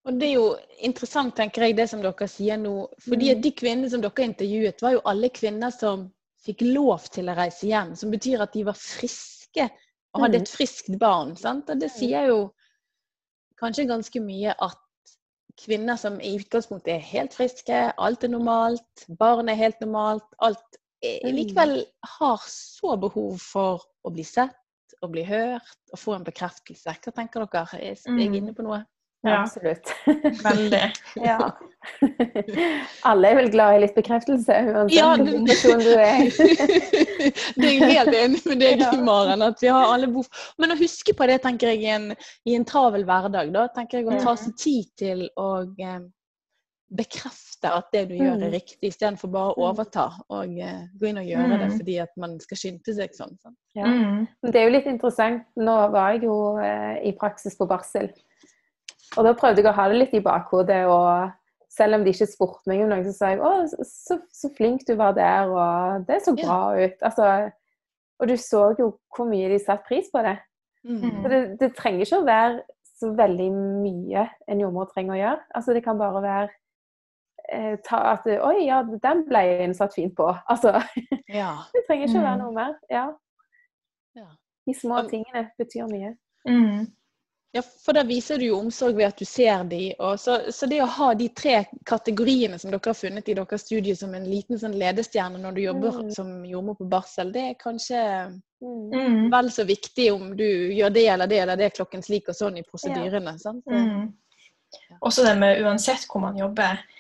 Og 0.09 0.17
Det 0.17 0.29
er 0.29 0.35
jo 0.39 0.47
interessant, 0.87 1.35
tenker 1.37 1.67
jeg, 1.67 1.77
det 1.77 1.89
som 1.91 2.01
dere 2.01 2.29
sier 2.31 2.57
nå. 2.61 2.89
fordi 3.05 3.33
at 3.33 3.41
mm. 3.41 3.43
De 3.45 3.53
kvinnene 3.53 3.91
som 3.93 4.05
dere 4.05 4.25
intervjuet, 4.25 4.83
var 4.83 4.95
jo 4.95 5.05
alle 5.05 5.29
kvinner 5.29 5.75
som 5.75 6.07
fikk 6.47 6.65
lov 6.65 7.09
til 7.13 7.29
å 7.29 7.37
reise 7.37 7.69
hjem. 7.69 7.95
Som 7.99 8.15
betyr 8.15 8.45
at 8.45 8.55
de 8.57 8.65
var 8.65 8.79
friske 8.79 9.69
og 10.15 10.25
hadde 10.25 10.41
et 10.41 10.49
mm. 10.49 10.55
friskt 10.55 10.99
barn. 11.01 11.35
Sant? 11.37 11.69
Og 11.69 11.81
Det 11.83 11.91
sier 11.93 12.31
jo 12.31 12.39
kanskje 13.61 13.89
ganske 13.91 14.23
mye 14.23 14.55
at 14.55 14.85
kvinner 15.59 15.99
som 15.99 16.21
i 16.23 16.37
utgangspunktet 16.39 16.95
er 16.95 17.09
helt 17.11 17.35
friske, 17.35 17.79
alt 17.99 18.25
er 18.25 18.31
normalt, 18.31 19.07
barn 19.19 19.51
er 19.51 19.59
helt 19.59 19.81
normalt, 19.83 20.27
alt 20.39 20.79
mm. 21.03 21.33
likevel 21.35 21.81
har 22.19 22.45
så 22.47 22.95
behov 23.03 23.41
for 23.43 23.83
å 24.07 24.13
bli 24.15 24.25
sett, 24.25 24.55
å 25.03 25.11
bli 25.13 25.25
hørt 25.27 25.75
og 25.93 26.01
få 26.01 26.19
en 26.19 26.27
bekreftelse. 26.27 26.95
Hva 27.05 27.15
tenker 27.15 27.47
dere? 27.47 27.81
Er 27.81 27.99
jeg 27.99 28.41
inne 28.41 28.55
på 28.57 28.67
noe? 28.67 28.85
Ja, 29.27 29.43
absolutt. 29.43 29.89
Veldig. 30.49 30.93
ja. 31.15 31.39
Alle 33.03 33.31
er 33.31 33.39
vel 33.41 33.49
glad 33.51 33.77
i 33.77 33.81
litt 33.83 33.97
bekreftelse, 33.99 34.59
uansett 34.69 34.95
ja, 34.95 35.09
hvilken 35.19 35.49
person 35.49 35.83
du 35.83 35.91
er. 35.95 36.29
det 37.59 37.67
er 37.67 37.73
jeg 37.73 37.89
helt 37.97 38.15
enig 38.15 38.43
med 38.47 38.63
deg 38.63 38.85
i, 38.87 39.01
Maren. 39.03 39.43
at 39.43 39.59
vi 39.63 39.73
har 39.75 39.91
alle 39.91 40.11
behov. 40.13 40.29
Men 40.63 40.75
å 40.75 40.79
huske 40.79 41.17
på 41.19 41.27
det 41.31 41.41
tenker 41.43 41.73
jeg 41.75 41.83
i 41.83 41.91
en, 41.97 42.13
i 42.47 42.55
en 42.59 42.67
travel 42.69 43.07
hverdag. 43.09 43.51
da, 43.57 43.67
tenker 43.75 44.01
jeg 44.01 44.07
Å 44.07 44.23
ta 44.23 44.37
seg 44.39 44.55
tid 44.61 44.95
til 45.03 45.27
å 45.35 45.49
eh, 45.67 45.99
bekrefte 46.89 47.71
at 47.71 47.91
det 47.93 48.05
du 48.09 48.15
gjør 48.17 48.37
er 48.37 48.47
mm. 48.47 48.55
riktig, 48.55 48.91
istedenfor 48.93 49.31
bare 49.33 49.53
å 49.53 49.57
mm. 49.59 49.65
overta 49.69 50.07
og 50.33 50.55
uh, 50.57 50.79
gå 51.01 51.11
inn 51.11 51.21
og 51.21 51.29
gjøre 51.29 51.49
mm. 51.51 51.59
det 51.63 51.69
fordi 51.75 51.97
at 52.05 52.15
man 52.21 52.37
skal 52.41 52.61
skynde 52.61 52.95
seg 52.97 53.17
sånn. 53.17 53.35
sånn. 53.43 53.57
Ja. 53.77 53.91
Mm. 53.91 54.23
Det 54.49 54.61
er 54.61 54.69
jo 54.69 54.77
litt 54.77 54.89
interessant. 54.89 55.45
Nå 55.61 55.77
var 55.93 56.15
jeg 56.15 56.25
jo 56.29 56.39
uh, 56.61 56.95
i 57.05 57.13
praksis 57.19 57.59
på 57.59 57.69
barsel. 57.69 58.09
Og 59.17 59.25
da 59.25 59.35
prøvde 59.37 59.63
jeg 59.63 59.71
å 59.71 59.77
ha 59.77 59.89
det 59.91 60.01
litt 60.01 60.17
i 60.17 60.25
bakhodet. 60.25 60.85
og 60.89 61.37
selv 61.79 61.99
om 61.99 62.05
de 62.05 62.13
ikke 62.15 62.27
spurte 62.27 62.71
meg 62.71 62.83
om 62.83 62.91
noe, 62.91 63.05
så 63.07 63.13
sa 63.15 63.31
jeg 63.33 63.41
'Å, 63.45 63.85
så, 63.87 64.19
så, 64.35 64.51
flink 64.57 64.87
du 64.89 64.95
var 64.97 65.13
der', 65.15 65.53
og 65.53 66.07
'det 66.09 66.23
så 66.25 66.35
bra 66.35 66.75
ut'. 66.75 67.03
Altså, 67.05 67.51
og 68.19 68.29
du 68.29 68.37
så 68.37 68.63
jo 68.79 68.99
hvor 69.15 69.29
mye 69.29 69.51
de 69.53 69.59
satte 69.63 69.87
pris 69.87 70.09
på 70.13 70.23
det. 70.25 70.39
Mm. 70.85 71.23
Så 71.23 71.29
det, 71.29 71.41
det, 71.61 71.75
trenger 71.77 72.01
ikke 72.03 72.23
å 72.23 72.27
være 72.27 72.63
så 72.99 73.13
veldig 73.15 73.51
mye 73.85 74.25
en 74.49 74.63
jordmor 74.65 74.89
trenger 74.91 75.15
å 75.15 75.21
gjøre. 75.21 75.43
Altså, 75.55 75.77
det 75.77 75.85
kan 75.85 76.01
bare 76.01 76.23
være 76.23 76.49
ta, 77.85 78.03
at 78.15 78.27
'Oi, 78.29 78.67
ja, 78.67 78.83
den 79.03 79.25
ble 79.29 79.45
en 79.65 79.75
satt 79.75 79.95
fint 79.95 80.15
på'. 80.19 80.35
Altså, 80.53 80.75
ja. 81.29 81.55
det 81.75 81.85
trenger 81.87 82.09
ikke 82.09 82.21
å 82.21 82.27
være 82.27 82.37
mm. 82.37 82.45
noe 82.45 82.55
mer. 82.57 82.77
Ja. 82.93 83.07
ja. 84.19 84.29
De 84.69 84.77
små 84.77 85.03
tingene 85.09 85.49
betyr 85.59 85.89
mye. 85.91 86.15
Mm. 86.49 86.87
Ja, 87.53 87.63
for 87.85 87.97
da 87.97 88.03
viser 88.05 88.39
du 88.39 88.45
jo 88.51 88.59
omsorg 88.61 88.99
ved 88.99 89.09
at 89.09 89.21
du 89.21 89.25
ser 89.25 89.63
de. 89.71 89.95
Og 90.05 90.19
så, 90.21 90.37
så, 90.53 90.67
det 90.69 90.83
å 90.85 90.91
ha 90.99 91.09
de 91.17 91.31
tre 91.33 91.63
kategoriene 91.89 92.59
som 92.61 92.71
dere 92.71 92.91
har 92.91 92.99
funnet 92.99 93.29
i 93.29 93.37
deres 93.39 93.65
studie 93.65 93.97
som 93.97 94.13
en 94.15 94.27
liten 94.29 94.61
sånn 94.61 94.77
ledestjerne 94.77 95.41
når 95.41 95.57
du 95.57 95.63
jobber 95.63 95.97
mm. 96.03 96.11
som 96.13 96.35
jordmor 96.45 96.77
på 96.77 96.91
barsel, 96.93 97.33
det 97.33 97.47
er 97.49 97.57
kanskje 97.63 98.03
mm. 98.61 99.31
vel 99.33 99.51
så 99.55 99.65
viktig 99.69 100.11
om 100.13 100.35
du 100.37 100.45
gjør 100.77 100.93
det 100.93 101.07
eller 101.15 101.31
det 101.31 101.41
eller 101.47 101.61
det 101.61 101.73
klokken 101.79 102.05
slik 102.05 102.29
og 102.29 102.37
sånn 102.37 102.61
i 102.61 102.67
prosedyrene. 102.69 103.35
Ja. 103.39 103.45
sant? 103.47 103.65
Mm. 103.65 104.13
Også 105.01 105.25
det 105.25 105.39
med 105.41 105.63
uansett 105.65 106.05
hvor 106.11 106.21
man 106.27 106.37
jobber, 106.37 106.77
eh, 106.77 106.98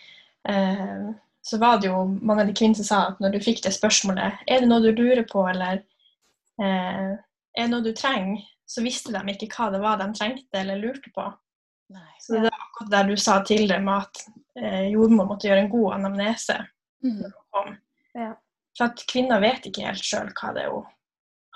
så 0.49 1.59
var 1.61 1.81
det 1.81 1.91
jo 1.91 2.05
mange 2.21 2.45
av 2.45 2.49
de 2.49 2.55
kvinnene 2.57 2.79
som 2.79 2.87
sa 2.89 3.01
at 3.11 3.19
når 3.21 3.35
du 3.35 3.43
fikk 3.45 3.61
det 3.65 3.75
spørsmålet 3.77 4.45
Er 4.49 4.63
det 4.63 4.69
noe 4.69 4.81
du 4.85 4.91
lurer 4.93 5.27
på, 5.29 5.43
eller 5.49 5.83
eh, 6.61 7.13
er 7.17 7.67
det 7.67 7.71
noe 7.73 7.85
du 7.85 7.93
trenger? 7.97 8.41
så 8.69 8.83
visste 8.85 9.13
de 9.15 9.33
ikke 9.33 9.49
hva 9.57 9.71
det 9.73 9.81
var 9.81 10.01
de 10.01 10.09
trengte 10.13 10.61
eller 10.61 10.81
lurte 10.81 11.11
på. 11.15 11.25
Nei. 11.95 12.11
Så 12.21 12.37
det 12.37 12.51
er 12.51 12.65
akkurat 12.67 12.91
der 12.93 13.07
du 13.09 13.15
sa 13.17 13.39
til 13.49 13.65
dem 13.71 13.89
at 13.89 14.21
eh, 14.61 14.91
jordmor 14.93 15.31
måtte 15.31 15.49
gjøre 15.49 15.63
en 15.65 15.71
god 15.73 15.95
anamnese. 15.97 16.59
Mm. 17.05 17.23
Ja. 18.19 18.35
For 18.77 18.91
at 18.91 19.05
kvinner 19.09 19.41
vet 19.41 19.71
ikke 19.71 19.87
helt 19.87 20.05
sjøl 20.05 20.29
hva 20.37 20.53
det 20.57 20.67
er 20.67 20.75
hun 20.75 20.85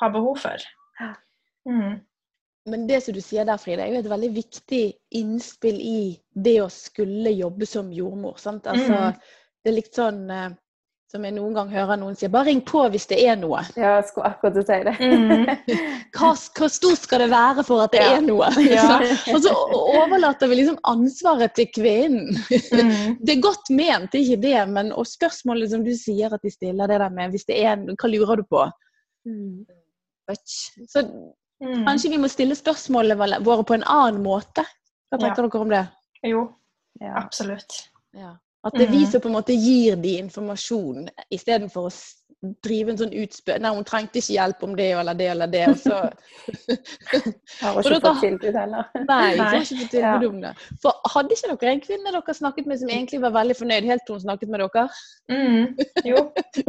har 0.01 0.15
behov 0.15 0.41
for. 0.41 0.65
Ja. 1.03 1.11
Mm. 1.69 2.01
Men 2.71 2.87
det 2.87 3.01
som 3.03 3.15
du 3.15 3.21
sier 3.25 3.47
der, 3.49 3.59
Frida, 3.59 3.85
er 3.85 3.97
jo 3.97 4.03
et 4.05 4.11
veldig 4.11 4.33
viktig 4.37 4.83
innspill 5.19 5.79
i 5.83 6.03
det 6.31 6.61
å 6.63 6.69
skulle 6.71 7.33
jobbe 7.35 7.67
som 7.67 7.91
jordmor. 7.93 8.37
Sant? 8.39 8.69
Altså, 8.71 8.93
mm. 8.93 9.41
Det 9.63 9.71
er 9.71 9.77
litt 9.79 9.99
sånn 9.99 10.21
eh, 10.31 10.53
som 11.13 11.25
jeg 11.27 11.35
noen 11.37 11.53
gang 11.53 11.69
hører 11.69 11.99
noen 12.01 12.15
si, 12.17 12.29
bare 12.33 12.49
ring 12.49 12.63
på 12.65 12.87
hvis 12.93 13.05
det 13.11 13.19
er 13.21 13.35
noe. 13.37 13.61
Ja, 13.77 13.99
jeg 13.99 14.07
skulle 14.09 14.31
akkurat 14.31 14.57
si 14.65 14.79
det. 14.87 14.95
mm. 14.97 15.75
hva, 16.17 16.31
hva, 16.33 16.69
stort 16.73 17.03
skal 17.03 17.25
det 17.25 17.29
være 17.35 17.65
for 17.69 17.85
at 17.85 17.93
det 17.93 18.01
ja. 18.01 18.15
er 18.17 18.25
noe? 18.25 18.49
Ja. 18.73 18.97
og 19.35 19.43
så 19.45 19.53
overlater 19.53 20.49
vi 20.49 20.63
liksom 20.63 20.79
ansvaret 20.89 21.53
til 21.59 21.69
kvinnen. 21.75 22.33
Mm. 22.49 23.19
det 23.27 23.37
er 23.37 23.45
godt 23.45 23.69
ment, 23.75 24.09
det 24.15 24.23
ikke 24.25 24.41
det, 24.47 24.57
men 24.73 24.95
og 24.97 25.09
spørsmålet 25.11 25.75
som 25.75 25.85
du 25.85 25.93
sier 25.99 26.33
at 26.33 26.47
de 26.47 26.55
stiller 26.55 26.89
det 26.89 27.03
der 27.05 27.13
med 27.13 27.35
hvis 27.35 27.47
det 27.51 27.61
er 27.61 27.85
hva 27.93 28.13
lurer 28.15 28.41
du 28.41 28.49
på? 28.49 28.65
Mm. 29.29 29.67
Så 30.89 31.05
mm. 31.63 31.83
kanskje 31.89 32.13
vi 32.13 32.21
må 32.23 32.31
stille 32.31 32.59
spørsmålene 32.59 33.43
våre 33.47 33.67
på 33.67 33.79
en 33.79 33.87
annen 33.87 34.23
måte. 34.25 34.65
Hva 35.13 35.21
tenker 35.21 35.47
dere 35.47 35.67
om 35.67 35.73
det? 35.73 35.85
Jo, 36.29 36.47
absolutt. 37.17 37.85
Ja. 38.17 38.35
At 38.63 38.77
det 38.79 38.87
er 38.87 38.93
vi 38.93 39.03
mm. 39.03 39.11
som 39.11 39.23
på 39.23 39.31
en 39.31 39.35
måte 39.35 39.55
gir 39.59 39.97
de 39.99 40.19
informasjon, 40.23 41.09
istedenfor 41.35 41.89
å 41.89 41.95
drive 42.63 42.91
en 42.93 42.99
sånn 42.99 43.15
utspør... 43.23 43.61
Nei, 43.63 43.71
hun 43.77 43.87
trengte 43.87 44.19
ikke 44.19 44.35
hjelp 44.35 44.63
om 44.67 44.75
det 44.79 44.89
eller 44.99 45.19
det 45.19 45.29
eller 45.31 45.51
det. 45.51 45.63
Og 45.71 45.79
så 45.79 45.99
Har 47.63 47.79
ikke 47.79 48.01
fått 48.03 48.23
tilbud 48.25 48.59
heller. 48.59 48.89
Nei, 49.07 49.21
hun 49.37 49.43
har 49.45 49.59
ikke 49.61 49.79
fått 49.83 49.95
tilbud 49.95 50.29
om 50.29 50.41
det. 50.43 50.53
For 50.83 51.13
hadde 51.15 51.37
ikke 51.37 51.53
dere 51.53 51.75
en 51.77 51.83
kvinne 51.87 52.15
dere 52.17 52.37
snakket 52.39 52.71
med 52.71 52.83
som 52.83 52.91
egentlig 52.91 53.23
var 53.23 53.35
veldig 53.39 53.59
fornøyd 53.61 53.89
helt 53.93 54.07
til 54.07 54.19
hun 54.19 54.25
snakket 54.25 54.55
med 54.55 54.65
dere? 54.65 54.87
Mm, 55.31 55.67
jo. 56.11 56.25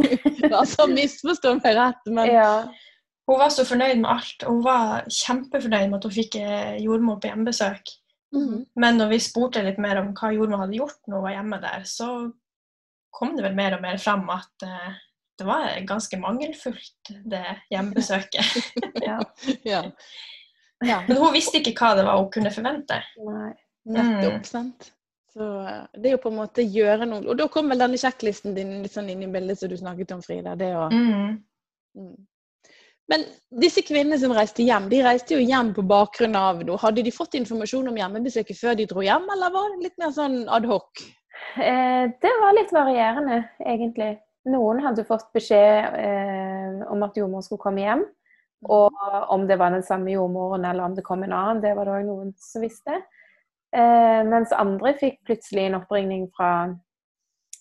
altså, 0.62 0.90
misforstå 0.94 1.56
meg 1.62 1.78
rett, 1.80 2.10
men 2.20 2.34
ja. 2.36 2.50
Hun 3.30 3.40
var 3.40 3.52
så 3.56 3.64
fornøyd 3.68 4.02
med 4.02 4.10
alt. 4.12 4.44
og 4.44 4.58
Hun 4.58 4.64
var 4.66 5.06
kjempefornøyd 5.08 5.90
med 5.90 6.00
at 6.00 6.08
hun 6.08 6.16
fikk 6.16 6.40
eh, 6.42 6.80
jordmor 6.84 7.22
på 7.22 7.30
hjemmebesøk. 7.32 7.94
Mm. 8.36 8.66
Men 8.82 8.98
når 9.00 9.14
vi 9.14 9.20
spurte 9.22 9.64
litt 9.64 9.80
mer 9.82 10.02
om 10.02 10.12
hva 10.18 10.32
jordmor 10.34 10.64
hadde 10.64 10.80
gjort 10.80 11.00
når 11.08 11.20
hun 11.20 11.26
var 11.28 11.36
hjemme 11.38 11.60
der, 11.64 11.88
så 11.88 12.10
kom 13.14 13.36
det 13.38 13.46
vel 13.46 13.58
mer 13.58 13.78
og 13.78 13.84
mer 13.84 14.00
fram 14.02 14.26
at 14.34 14.66
uh, 14.66 14.96
det 15.38 15.46
var 15.46 15.76
ganske 15.86 16.18
mangelfullt, 16.18 17.12
det 17.30 17.44
hjemmebesøket. 17.70 18.58
ja. 19.08 19.20
ja. 19.64 19.84
ja. 20.82 20.98
Men 21.08 21.22
hun 21.22 21.34
visste 21.36 21.62
ikke 21.62 21.76
hva 21.78 21.94
det 22.00 22.08
var 22.10 22.20
hun 22.20 22.34
kunne 22.34 22.54
forvente. 22.54 23.00
Nei, 23.22 23.54
nettopp. 23.94 24.42
Mm. 24.42 24.50
sant? 24.50 24.92
Så 25.34 25.46
eh, 25.62 25.86
det 25.98 26.10
er 26.10 26.18
jo 26.18 26.24
på 26.26 26.30
en 26.30 26.38
måte 26.44 26.62
gjøre 26.62 27.08
noe 27.10 27.24
Og 27.26 27.38
da 27.40 27.48
kom 27.50 27.72
vel 27.72 27.82
denne 27.82 27.98
sjekklisten 27.98 28.54
din 28.54 28.84
litt 28.84 28.94
sånn 28.94 29.08
inn 29.10 29.24
i 29.26 29.30
bildet 29.34 29.58
som 29.58 29.72
du 29.72 29.74
snakket 29.80 30.14
om, 30.14 30.22
Frida. 30.26 30.54
Det 30.60 30.70
å 30.78 30.84
mm. 30.94 31.32
Men 33.12 33.26
disse 33.60 33.84
kvinnene 33.84 34.18
som 34.20 34.32
reiste 34.36 34.64
hjem, 34.64 34.88
de 34.92 35.02
reiste 35.04 35.36
jo 35.36 35.44
hjem 35.44 35.74
på 35.76 35.84
bakgrunn 35.88 36.38
av 36.40 36.62
noe. 36.64 36.80
Hadde 36.80 37.04
de 37.04 37.12
fått 37.12 37.36
informasjon 37.40 37.90
om 37.92 38.00
hjemmebesøket 38.00 38.60
før 38.60 38.78
de 38.80 38.88
dro 38.90 39.04
hjem, 39.04 39.28
eller 39.36 39.54
var 39.54 39.74
det 39.74 39.90
litt 39.90 39.98
mer 40.00 40.14
sånn 40.16 40.38
adhoc? 40.48 41.04
Eh, 41.60 42.06
det 42.24 42.34
var 42.42 42.56
litt 42.56 42.72
varierende, 42.74 43.42
egentlig. 43.60 44.14
Noen 44.52 44.80
hadde 44.84 45.06
fått 45.08 45.30
beskjed 45.36 45.98
eh, 46.00 46.80
om 46.92 47.04
at 47.06 47.20
jordmor 47.20 47.44
skulle 47.46 47.64
komme 47.64 47.84
hjem. 47.84 48.06
Og 48.72 48.96
om 49.32 49.44
det 49.48 49.58
var 49.60 49.74
den 49.76 49.84
samme 49.84 50.14
jordmoren 50.14 50.66
eller 50.66 50.86
om 50.86 50.96
det 50.96 51.04
kom 51.04 51.24
en 51.24 51.36
annen, 51.36 51.62
det 51.64 51.74
var 51.76 51.88
det 51.88 51.98
òg 51.98 52.08
noen 52.08 52.32
som 52.40 52.64
visste. 52.64 53.02
Eh, 53.76 54.22
mens 54.28 54.54
andre 54.56 54.94
fikk 55.00 55.20
plutselig 55.28 55.68
en 55.68 55.80
oppringning 55.82 56.30
fra 56.36 56.70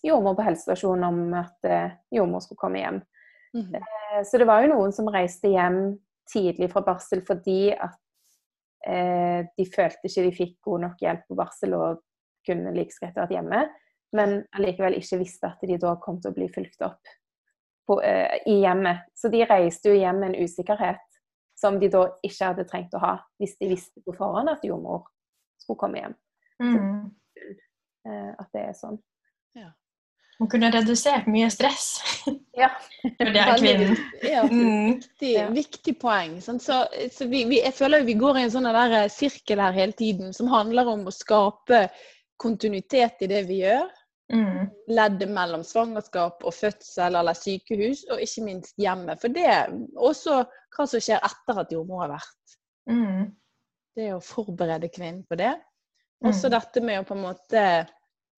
jordmor 0.04 0.36
på 0.38 0.46
helsestasjonen 0.46 1.06
om 1.08 1.34
at 1.40 1.68
eh, 1.68 1.94
jordmor 2.14 2.44
skulle 2.44 2.60
komme 2.60 2.82
hjem. 2.82 3.00
Mm 3.54 3.66
-hmm. 3.66 4.24
Så 4.24 4.38
det 4.38 4.44
var 4.44 4.62
jo 4.62 4.74
noen 4.74 4.92
som 4.92 5.08
reiste 5.08 5.48
hjem 5.48 5.98
tidlig 6.32 6.70
fra 6.72 6.80
barsel 6.80 7.22
fordi 7.26 7.72
at 7.72 7.98
eh, 8.86 9.46
de 9.56 9.66
følte 9.76 10.08
ikke 10.08 10.24
de 10.26 10.36
fikk 10.36 10.56
god 10.62 10.80
nok 10.80 11.00
hjelp 11.00 11.26
på 11.28 11.38
barsel 11.38 11.74
og 11.74 12.02
kunne 12.46 12.74
like 12.74 12.96
greit 13.00 13.16
vært 13.16 13.34
hjemme, 13.36 13.62
men 14.12 14.42
allikevel 14.56 14.96
ikke 14.98 15.20
visste 15.22 15.46
at 15.46 15.62
de 15.62 15.78
da 15.78 15.94
kom 16.02 16.20
til 16.20 16.32
å 16.32 16.34
bli 16.36 16.48
fulgt 16.52 16.82
opp 16.82 17.12
på, 17.88 18.00
eh, 18.02 18.38
i 18.46 18.60
hjemmet. 18.60 19.06
Så 19.14 19.30
de 19.32 19.44
reiste 19.44 19.92
jo 19.92 19.98
hjem 19.98 20.20
med 20.20 20.32
en 20.32 20.44
usikkerhet 20.44 21.06
som 21.58 21.78
de 21.80 21.88
da 21.92 22.06
ikke 22.26 22.50
hadde 22.50 22.66
trengt 22.68 22.94
å 22.98 23.02
ha 23.02 23.14
hvis 23.38 23.56
de 23.60 23.70
visste 23.70 24.02
på 24.02 24.14
forhånd 24.16 24.50
at 24.50 24.64
jordmor 24.66 25.06
skulle 25.62 25.78
komme 25.78 26.02
hjem. 26.02 26.16
Mm. 26.62 26.74
Så, 26.74 27.54
eh, 28.10 28.30
at 28.38 28.48
det 28.54 28.66
er 28.66 28.76
sånn. 28.78 28.98
Ja. 29.58 29.70
Hun 30.42 30.48
kunne 30.50 30.72
redusert 30.74 31.28
mye 31.30 31.46
stress 31.54 32.00
ja. 32.62 32.66
for 33.04 33.28
det 33.34 33.42
er 33.44 33.60
kvinnen. 33.60 33.92
Ja, 34.26 34.40
mm. 34.42 34.96
viktig, 34.96 35.34
viktig, 35.54 35.94
poeng. 36.02 36.40
Så, 36.42 36.56
så 36.58 37.28
vi, 37.30 37.44
vi, 37.46 37.60
jeg 37.60 37.76
føler 37.76 38.02
vi 38.02 38.16
går 38.18 38.40
i 38.40 38.42
en 38.48 38.50
sånn 38.50 38.66
der 38.66 38.96
eh, 39.04 39.12
sirkel 39.12 39.62
her 39.62 39.76
hele 39.76 39.94
tiden 39.94 40.34
som 40.34 40.50
handler 40.50 40.90
om 40.90 41.06
å 41.06 41.14
skape 41.14 41.84
kontinuitet 42.42 43.22
i 43.22 43.30
det 43.30 43.44
vi 43.46 43.60
gjør. 43.60 43.86
Mm. 44.34 44.66
Leddet 44.90 45.30
mellom 45.30 45.62
svangerskap 45.62 46.42
og 46.42 46.58
fødsel 46.58 47.22
eller 47.22 47.38
sykehus, 47.38 48.02
og 48.10 48.26
ikke 48.26 48.46
minst 48.48 48.74
hjemme. 48.82 49.14
For 49.22 49.30
det 49.30 49.46
også 49.94 50.42
hva 50.42 50.90
som 50.90 51.06
skjer 51.06 51.22
etter 51.22 51.62
at 51.62 51.78
jordmor 51.78 52.02
har 52.08 52.16
vært. 52.16 52.60
Mm. 52.90 53.30
Det 53.94 54.10
å 54.16 54.22
forberede 54.26 54.90
kvinnen 54.90 55.22
på 55.30 55.38
det. 55.38 55.54
Også 56.26 56.50
mm. 56.50 56.54
dette 56.58 56.82
med 56.82 56.98
å 56.98 57.06
på 57.06 57.14
en 57.14 57.26
måte 57.30 57.66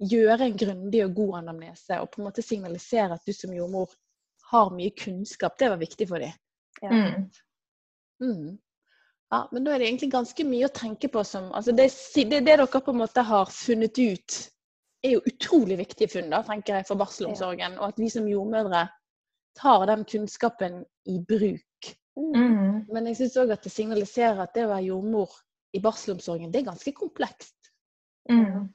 gjøre 0.03 0.49
en 0.49 0.57
grundig 0.59 1.05
og 1.05 1.15
god 1.15 1.37
anamnese 1.43 2.01
og 2.03 2.11
på 2.13 2.21
en 2.21 2.29
måte 2.29 2.43
signalisere 2.43 3.15
at 3.15 3.27
du 3.27 3.33
som 3.33 3.55
jordmor 3.55 3.93
har 4.51 4.71
mye 4.75 4.91
kunnskap. 4.99 5.59
Det 5.59 5.71
var 5.71 5.81
viktig 5.81 6.09
for 6.09 6.23
dem. 6.23 6.33
Ja. 6.83 6.91
Mm. 6.91 7.31
Mm. 8.23 8.59
ja. 9.31 9.49
men 9.53 9.65
da 9.65 9.73
er 9.73 9.79
det 9.79 9.87
egentlig 9.89 10.11
ganske 10.13 10.45
mye 10.47 10.67
å 10.67 10.75
tenke 10.75 11.09
på 11.09 11.23
som 11.27 11.53
altså 11.55 11.73
det, 11.73 11.87
det, 12.15 12.25
det, 12.31 12.41
dere 12.47 12.67
på 12.67 12.93
en 12.93 13.01
måte 13.01 13.23
har 13.25 13.51
funnet 13.51 13.99
ut, 13.99 14.37
er 15.05 15.17
jo 15.17 15.23
utrolig 15.29 15.79
viktige 15.79 16.11
funn 16.17 16.31
da, 16.33 16.43
tenker 16.47 16.79
jeg, 16.81 16.89
for 16.89 17.01
barselomsorgen. 17.01 17.79
Og 17.79 17.93
at 17.93 17.99
vi 18.01 18.11
som 18.13 18.29
jordmødre 18.29 18.87
tar 19.59 19.87
den 19.91 20.05
kunnskapen 20.09 20.83
i 21.11 21.19
bruk. 21.29 21.91
Mm. 22.17 22.87
Men 22.89 23.11
jeg 23.11 23.19
syns 23.19 23.37
òg 23.43 23.53
at 23.55 23.67
det 23.67 23.73
signaliserer 23.75 24.41
at 24.45 24.55
det 24.55 24.65
å 24.67 24.71
være 24.73 24.89
jordmor 24.89 25.35
i 25.75 25.83
barselomsorgen, 25.83 26.53
det 26.55 26.63
er 26.63 26.71
ganske 26.71 26.95
komplekst. 26.97 27.73
Mm. 28.31 28.71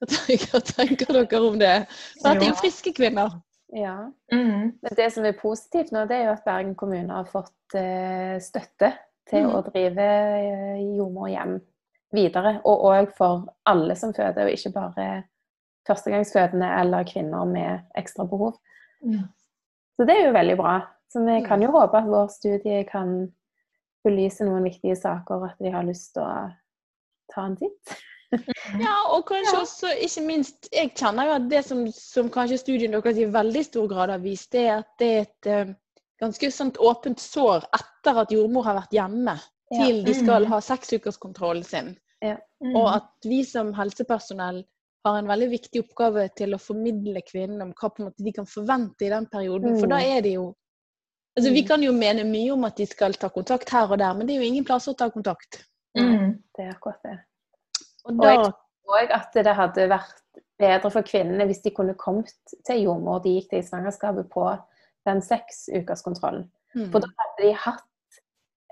Hva 0.00 0.60
tenker 0.64 1.12
dere 1.12 1.40
om 1.44 1.58
det? 1.60 1.76
Så 2.16 2.30
at 2.30 2.40
det 2.40 2.48
er 2.48 2.52
jo 2.54 2.60
friske 2.62 2.92
kvinner. 2.96 3.38
Ja. 3.72 4.10
Mm. 4.32 4.72
Det 4.96 5.10
som 5.14 5.26
er 5.28 5.36
positivt 5.38 5.92
nå, 5.94 6.04
det 6.10 6.16
er 6.16 6.28
jo 6.28 6.34
at 6.34 6.46
Bergen 6.46 6.74
kommune 6.78 7.12
har 7.14 7.28
fått 7.30 7.76
eh, 7.78 8.38
støtte 8.42 8.94
til 9.30 9.46
mm. 9.46 9.52
å 9.54 9.60
drive 9.68 10.06
eh, 10.06 10.80
jordmorhjem 10.96 11.58
videre. 12.16 12.56
Og 12.66 12.86
òg 12.90 13.12
for 13.16 13.46
alle 13.70 13.96
som 13.98 14.14
føder, 14.16 14.48
og 14.48 14.56
ikke 14.56 14.74
bare 14.74 15.10
førstegangsfødende 15.88 16.70
eller 16.80 17.06
kvinner 17.08 17.46
med 17.48 17.84
ekstra 17.98 18.26
behov. 18.28 18.56
Mm. 19.04 19.28
Så 19.96 20.06
det 20.08 20.16
er 20.16 20.26
jo 20.28 20.36
veldig 20.36 20.56
bra. 20.58 20.78
Så 21.12 21.22
vi 21.26 21.40
kan 21.46 21.62
jo 21.62 21.72
håpe 21.74 21.98
at 21.98 22.10
vår 22.10 22.28
studie 22.32 22.82
kan 22.88 23.28
belyse 24.06 24.46
noen 24.46 24.64
viktige 24.64 24.96
saker, 24.96 25.50
at 25.50 25.58
de 25.62 25.72
har 25.74 25.86
lyst 25.86 26.14
til 26.14 26.24
å 26.24 26.50
ta 27.30 27.46
en 27.46 27.58
titt. 27.58 27.98
Ja, 28.84 28.96
og 29.10 29.24
kanskje 29.28 29.54
ja. 29.54 29.60
også, 29.60 29.92
ikke 30.06 30.22
minst 30.22 30.68
Jeg 30.72 30.92
kjenner 30.94 31.26
jo 31.26 31.36
at 31.40 31.46
det 31.50 31.62
som, 31.66 31.84
som 31.94 32.28
kanskje 32.32 32.60
studien 32.60 32.94
deres 32.94 33.18
i 33.18 33.26
veldig 33.30 33.62
stor 33.66 33.88
grad 33.90 34.12
har 34.14 34.22
vist, 34.22 34.52
det 34.54 34.66
er 34.68 34.74
at 34.80 34.90
det 35.02 35.08
er 35.10 35.24
et 35.24 35.50
uh, 35.50 35.72
ganske 36.22 36.50
sånt 36.54 36.78
åpent 36.78 37.22
sår 37.22 37.66
etter 37.76 38.22
at 38.22 38.34
jordmor 38.34 38.68
har 38.68 38.78
vært 38.82 38.94
hjemme, 38.94 39.34
ja. 39.72 39.80
til 39.80 40.02
de 40.06 40.14
skal 40.14 40.46
mm. 40.46 40.52
ha 40.52 40.60
seksukerskontrollen 40.64 41.66
sin. 41.66 41.94
Ja. 42.20 42.36
Mm. 42.62 42.76
Og 42.76 42.86
at 42.92 43.28
vi 43.28 43.40
som 43.48 43.72
helsepersonell 43.74 44.62
har 45.04 45.16
en 45.18 45.30
veldig 45.30 45.48
viktig 45.54 45.80
oppgave 45.86 46.26
til 46.36 46.52
å 46.54 46.60
formidle 46.60 47.22
kvinnen 47.24 47.62
om 47.64 47.70
hva 47.72 47.88
på 47.88 48.02
en 48.02 48.10
måte 48.10 48.24
de 48.24 48.34
kan 48.36 48.48
forvente 48.48 49.06
i 49.06 49.12
den 49.12 49.28
perioden. 49.32 49.78
For 49.80 49.88
da 49.88 50.02
mm. 50.02 50.16
er 50.16 50.26
det 50.26 50.34
jo 50.38 50.50
Altså, 51.38 51.52
Vi 51.54 51.60
mm. 51.62 51.66
kan 51.68 51.82
jo 51.82 51.92
mene 51.94 52.24
mye 52.26 52.50
om 52.52 52.64
at 52.66 52.74
de 52.76 52.84
skal 52.90 53.14
ta 53.14 53.28
kontakt 53.30 53.70
her 53.70 53.92
og 53.94 54.00
der, 54.00 54.16
men 54.18 54.26
det 54.26 54.34
er 54.34 54.40
jo 54.42 54.48
ingen 54.50 54.64
plass 54.66 54.88
å 54.90 54.96
ta 54.98 55.06
kontakt. 55.14 55.60
Mm. 55.96 56.40
Det 56.56 56.64
er 56.64 56.72
akkurat 56.74 56.98
det. 57.06 57.12
Og, 58.06 58.16
da, 58.16 58.32
og 58.32 58.32
jeg 58.32 58.52
tror 58.86 59.14
at 59.18 59.36
det 59.36 59.56
hadde 59.56 59.90
vært 59.90 60.16
bedre 60.60 60.90
for 60.92 61.06
kvinnene 61.06 61.46
hvis 61.48 61.62
de 61.64 61.72
kunne 61.74 61.96
kommet 61.98 62.56
til 62.66 62.84
jordmor 62.84 63.22
de 63.24 63.36
gikk 63.38 63.52
til 63.52 63.62
i 63.62 63.66
svangerskapet 63.66 64.28
på 64.32 64.46
den 65.08 65.22
seksukerskontrollen. 65.24 66.48
Mm. 66.76 66.90
For 66.92 67.02
da 67.02 67.08
hadde 67.18 67.46
de 67.46 67.52
hatt 67.64 68.20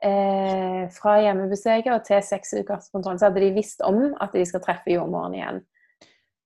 eh, 0.05 0.85
fra 0.95 1.19
hjemmebesøket 1.25 2.07
til 2.09 2.25
seksukerskontrollen, 2.29 3.21
så 3.21 3.31
hadde 3.31 3.45
de 3.45 3.55
visst 3.57 3.83
om 3.87 4.13
at 4.21 4.35
de 4.37 4.45
skal 4.49 4.63
treffe 4.65 4.93
jordmoren 4.93 5.37
igjen. 5.39 5.63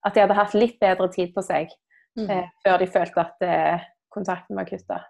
At 0.06 0.14
de 0.14 0.24
hadde 0.24 0.38
hatt 0.38 0.54
litt 0.58 0.78
bedre 0.82 1.10
tid 1.12 1.34
på 1.34 1.44
seg 1.46 1.72
mm. 2.18 2.28
eh, 2.28 2.46
før 2.64 2.80
de 2.82 2.90
følte 2.94 3.26
at 3.26 3.46
eh, 3.46 3.88
kontakten 4.12 4.58
var 4.58 4.68
kutta. 4.70 5.02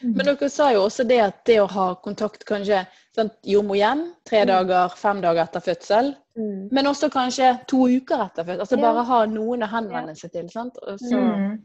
Mm. 0.00 0.14
Men 0.16 0.28
dere 0.30 0.48
sa 0.52 0.70
jo 0.74 0.84
også 0.86 1.04
det 1.08 1.18
at 1.24 1.40
det 1.48 1.58
å 1.62 1.68
ha 1.70 1.86
kontakt 2.04 2.44
kanskje 2.48 2.84
sant, 3.16 3.34
jordmor 3.46 3.78
hjem 3.78 4.04
tre 4.28 4.44
mm. 4.44 4.50
dager, 4.50 4.94
fem 4.98 5.20
dager 5.24 5.42
etter 5.44 5.64
fødsel, 5.64 6.12
mm. 6.38 6.70
men 6.74 6.90
også 6.90 7.10
kanskje 7.12 7.52
to 7.70 7.84
uker 7.90 8.24
etter 8.26 8.46
fødsel. 8.46 8.64
Altså 8.64 8.78
ja. 8.78 8.84
bare 8.86 9.04
ha 9.10 9.20
noen 9.30 9.66
å 9.66 9.70
henvende 9.72 10.16
seg 10.18 10.34
til. 10.36 10.48
sant? 10.52 10.80
Og 10.86 11.02
så... 11.02 11.18
Mm. 11.18 11.58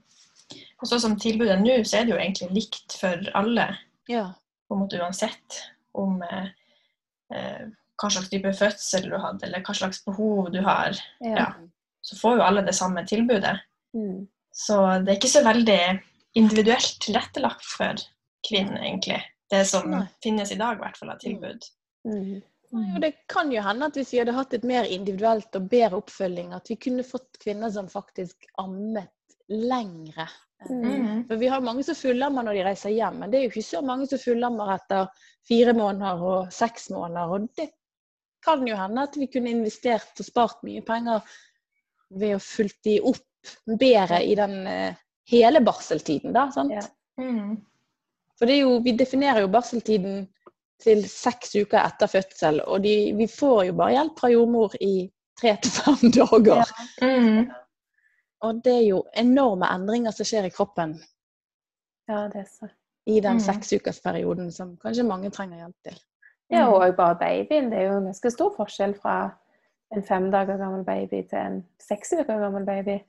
Og 0.83 0.89
så 0.89 0.99
som 1.01 1.15
tilbudet 1.17 1.55
nå, 1.61 1.79
så 1.87 1.97
er 1.97 2.05
det 2.05 2.13
jo 2.13 2.19
egentlig 2.19 2.51
likt 2.53 2.93
for 2.99 3.31
alle. 3.37 3.63
Ja. 4.11 4.27
På 4.67 4.75
en 4.75 4.83
måte 4.83 4.99
uansett 5.01 5.57
om 5.97 6.19
eh, 6.25 6.51
eh, 7.33 7.63
hva 7.97 8.11
slags 8.11 8.29
type 8.29 8.51
fødsel 8.53 9.07
du 9.09 9.15
hadde, 9.17 9.47
eller 9.47 9.63
hva 9.65 9.73
slags 9.77 10.03
behov 10.05 10.51
du 10.53 10.59
har. 10.65 10.97
Ja. 11.23 11.35
ja. 11.39 11.47
Så 12.05 12.19
får 12.19 12.37
jo 12.37 12.45
alle 12.45 12.65
det 12.67 12.75
samme 12.77 13.01
tilbudet. 13.09 13.55
Mm. 13.97 14.27
Så 14.53 14.77
det 15.01 15.13
er 15.13 15.17
ikke 15.17 15.33
så 15.33 15.41
veldig 15.47 15.79
individuelt 16.37 16.99
tilrettelagt 17.03 17.65
for 17.65 18.03
kvinnen, 18.47 18.77
egentlig. 18.81 19.21
Det 19.51 19.65
som 19.69 19.89
Nei. 19.91 20.05
finnes 20.23 20.51
i 20.51 20.59
dag, 20.59 20.77
i 20.77 20.83
hvert 20.83 20.97
fall 20.97 21.13
av 21.13 21.21
tilbud. 21.21 21.65
Mm. 22.07 22.41
Mm. 22.73 22.99
det 23.01 23.11
kan 23.31 23.51
jo 23.53 23.61
hende 23.61 23.87
at 23.87 23.95
hvis 23.95 24.11
vi 24.13 24.19
hadde 24.19 24.33
hatt 24.35 24.53
et 24.57 24.65
mer 24.67 24.87
individuelt 24.89 25.53
og 25.55 25.67
bedre 25.71 25.99
oppfølging, 26.01 26.51
at 26.57 26.69
vi 26.69 26.79
kunne 26.81 27.05
fått 27.07 27.37
kvinner 27.43 27.71
som 27.71 27.87
faktisk 27.91 28.47
ammet 28.61 29.13
lengre. 29.47 30.27
Mm. 30.69 31.27
For 31.27 31.37
Vi 31.37 31.47
har 31.51 31.61
mange 31.61 31.85
som 31.85 31.95
fullammer 31.95 32.45
når 32.45 32.57
de 32.57 32.65
reiser 32.65 32.95
hjem, 32.95 33.21
men 33.21 33.31
det 33.31 33.39
er 33.39 33.45
jo 33.45 33.53
ikke 33.53 33.67
så 33.67 33.81
mange 33.85 34.09
som 34.09 34.21
fullammer 34.21 34.73
etter 34.75 35.09
fire 35.47 35.75
måneder 35.77 36.23
og 36.25 36.53
seks 36.53 36.89
måneder. 36.93 37.35
Og 37.35 37.47
det 37.59 37.69
kan 38.45 38.65
jo 38.67 38.77
hende 38.79 39.05
at 39.05 39.17
vi 39.19 39.29
kunne 39.31 39.53
investert 39.53 40.21
og 40.21 40.27
spart 40.27 40.65
mye 40.65 40.83
penger 40.85 41.21
ved 42.15 42.37
å 42.37 42.43
fulgt 42.43 42.81
de 42.87 42.99
opp 43.05 43.23
bedre 43.79 44.21
i 44.25 44.33
den 44.37 44.57
uh, 44.65 44.97
hele 45.29 45.61
barseltiden, 45.65 46.33
da. 46.33 46.47
sant? 46.53 46.73
Ja. 46.73 46.85
Mm. 47.21 47.57
For 48.39 48.51
jo, 48.51 48.79
vi 48.83 48.95
definerer 48.97 49.45
jo 49.45 49.51
barseltiden 49.51 50.25
til 50.83 51.05
seks 51.07 51.55
uker 51.55 51.79
etter 51.79 52.09
fødsel, 52.11 52.61
og 52.67 52.83
de, 52.83 53.13
vi 53.15 53.27
får 53.31 53.69
jo 53.69 53.75
bare 53.79 53.95
hjelp 53.95 54.19
fra 54.19 54.31
jordmor 54.33 54.75
i 54.83 54.95
tre 55.39 55.55
til 55.63 55.71
fem 55.71 56.11
dager. 56.17 56.63
Ja. 57.01 57.11
Mm. 57.15 57.45
Og 58.43 58.59
det 58.65 58.73
er 58.73 58.87
jo 58.89 59.03
enorme 59.17 59.69
endringer 59.71 60.13
som 60.13 60.27
skjer 60.27 60.49
i 60.49 60.53
kroppen 60.53 60.97
ja, 62.09 62.25
det 62.29 62.43
er 62.43 62.49
så. 62.49 62.67
i 63.09 63.19
den 63.23 63.39
mm. 63.39 63.45
seksukersperioden 63.47 64.51
som 64.53 64.75
kanskje 64.81 65.07
mange 65.07 65.31
trenger 65.33 65.63
hjelp 65.63 65.87
til. 65.87 65.97
Ja, 66.53 66.67
og 66.69 66.83
bare 66.97 67.15
babyen. 67.17 67.71
Det 67.71 67.79
er 67.79 67.87
jo 67.87 67.97
en 67.97 68.11
ganske 68.11 68.29
stor 68.29 68.51
forskjell 68.53 68.93
fra 69.01 69.15
en 69.95 70.03
fem 70.05 70.27
dager 70.31 70.59
gammel 70.61 70.83
baby 70.85 71.23
til 71.29 71.39
en 71.39 71.55
seks 71.81 72.13
uker 72.19 72.37
gammel 72.43 72.67
baby. 72.67 72.99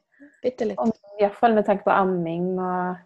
Bitte 0.42 0.70
litt. 0.70 0.80
Iallfall 1.20 1.56
med 1.58 1.66
tanke 1.68 1.84
på 1.84 1.92
amming 1.92 2.54
og 2.56 2.96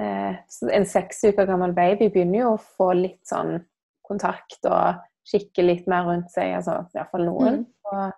en 0.00 0.86
seks 0.90 1.20
uker 1.28 1.46
gammel 1.46 1.74
baby 1.76 2.08
begynner 2.10 2.40
jo 2.40 2.52
å 2.54 2.62
få 2.62 2.92
litt 2.98 3.22
sånn 3.28 3.60
kontakt 4.04 4.66
og 4.66 5.02
kikke 5.30 5.64
litt 5.64 5.86
mer 5.88 6.08
rundt 6.08 6.32
seg, 6.34 6.56
altså 6.58 6.82
iallfall 6.96 7.26
noen. 7.28 7.60
Mm. 7.92 8.10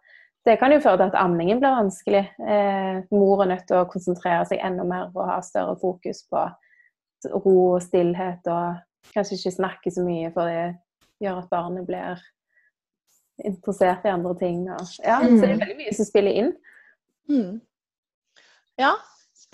Det 0.47 0.55
kan 0.61 0.73
jo 0.73 0.83
føre 0.83 1.01
til 1.01 1.11
at 1.11 1.19
ammingen 1.19 1.59
blir 1.62 1.75
vanskelig. 1.75 2.23
Eh, 2.39 2.99
mor 3.11 3.43
er 3.43 3.51
nødt 3.51 3.67
til 3.69 3.81
å 3.81 3.89
konsentrere 3.91 4.45
seg 4.47 4.62
enda 4.62 4.87
mer 4.87 5.11
og 5.11 5.27
ha 5.27 5.41
større 5.43 5.75
fokus 5.81 6.23
på 6.31 6.45
ro 7.33 7.55
og 7.75 7.83
stillhet, 7.83 8.47
og 8.47 9.12
kanskje 9.15 9.41
ikke 9.41 9.57
snakke 9.57 9.91
så 9.91 10.05
mye, 10.07 10.31
for 10.35 10.47
det 10.47 11.25
gjør 11.25 11.41
at 11.43 11.51
barnet 11.51 11.87
blir 11.89 12.23
interessert 13.45 14.07
i 14.07 14.12
andre 14.12 14.35
ting. 14.39 14.62
Og, 14.71 14.95
ja, 15.03 15.19
mm. 15.23 15.35
Så 15.35 15.43
det 15.43 15.53
er 15.53 15.62
veldig 15.65 15.79
mye 15.81 15.97
som 15.99 16.09
spiller 16.09 16.41
inn. 16.43 16.53
Mm. 17.31 17.53
Ja, 18.79 18.93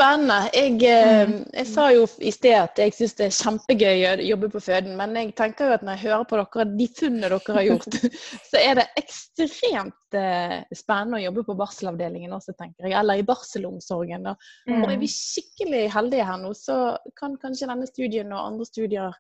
Spennende. 0.02 0.50
Jeg, 0.50 0.72
eh, 0.82 1.28
mm. 1.30 1.34
jeg, 1.54 1.66
sa 1.70 1.84
jo 1.94 2.06
i 2.18 2.30
sted 2.34 2.56
at 2.58 2.78
jeg 2.80 2.94
syns 2.96 3.12
det 3.18 3.26
er 3.28 3.36
kjempegøy 3.36 4.00
å 4.08 4.14
jobbe 4.26 4.48
på 4.50 4.62
føden, 4.64 4.96
men 4.98 5.14
jeg 5.14 5.34
tenker 5.38 5.68
jo 5.68 5.74
at 5.76 5.84
når 5.86 5.94
jeg 5.94 6.08
hører 6.08 6.24
på 6.26 6.38
dere, 6.40 6.64
de 6.74 6.86
funnene 6.98 7.28
dere 7.30 7.56
har 7.58 7.66
gjort, 7.68 7.98
så 8.50 8.58
er 8.58 8.80
det 8.80 8.86
ekstremt 8.98 10.16
eh, 10.18 10.56
spennende 10.74 11.20
å 11.20 11.22
jobbe 11.22 11.44
på 11.46 11.56
barselavdelingen 11.60 12.34
også, 12.34 12.56
tenker 12.58 12.88
jeg. 12.88 12.96
Eller 12.98 13.20
i 13.20 13.26
barselomsorgen. 13.28 14.26
Og, 14.32 14.48
mm. 14.66 14.80
og 14.80 14.94
er 14.94 14.98
vi 15.04 15.10
skikkelig 15.12 15.84
heldige 15.94 16.26
her 16.26 16.40
nå, 16.42 16.50
så 16.58 16.78
kan 17.18 17.36
kanskje 17.44 17.68
denne 17.70 17.86
studien 17.86 18.34
og 18.34 18.42
andre 18.42 18.66
studier 18.66 19.14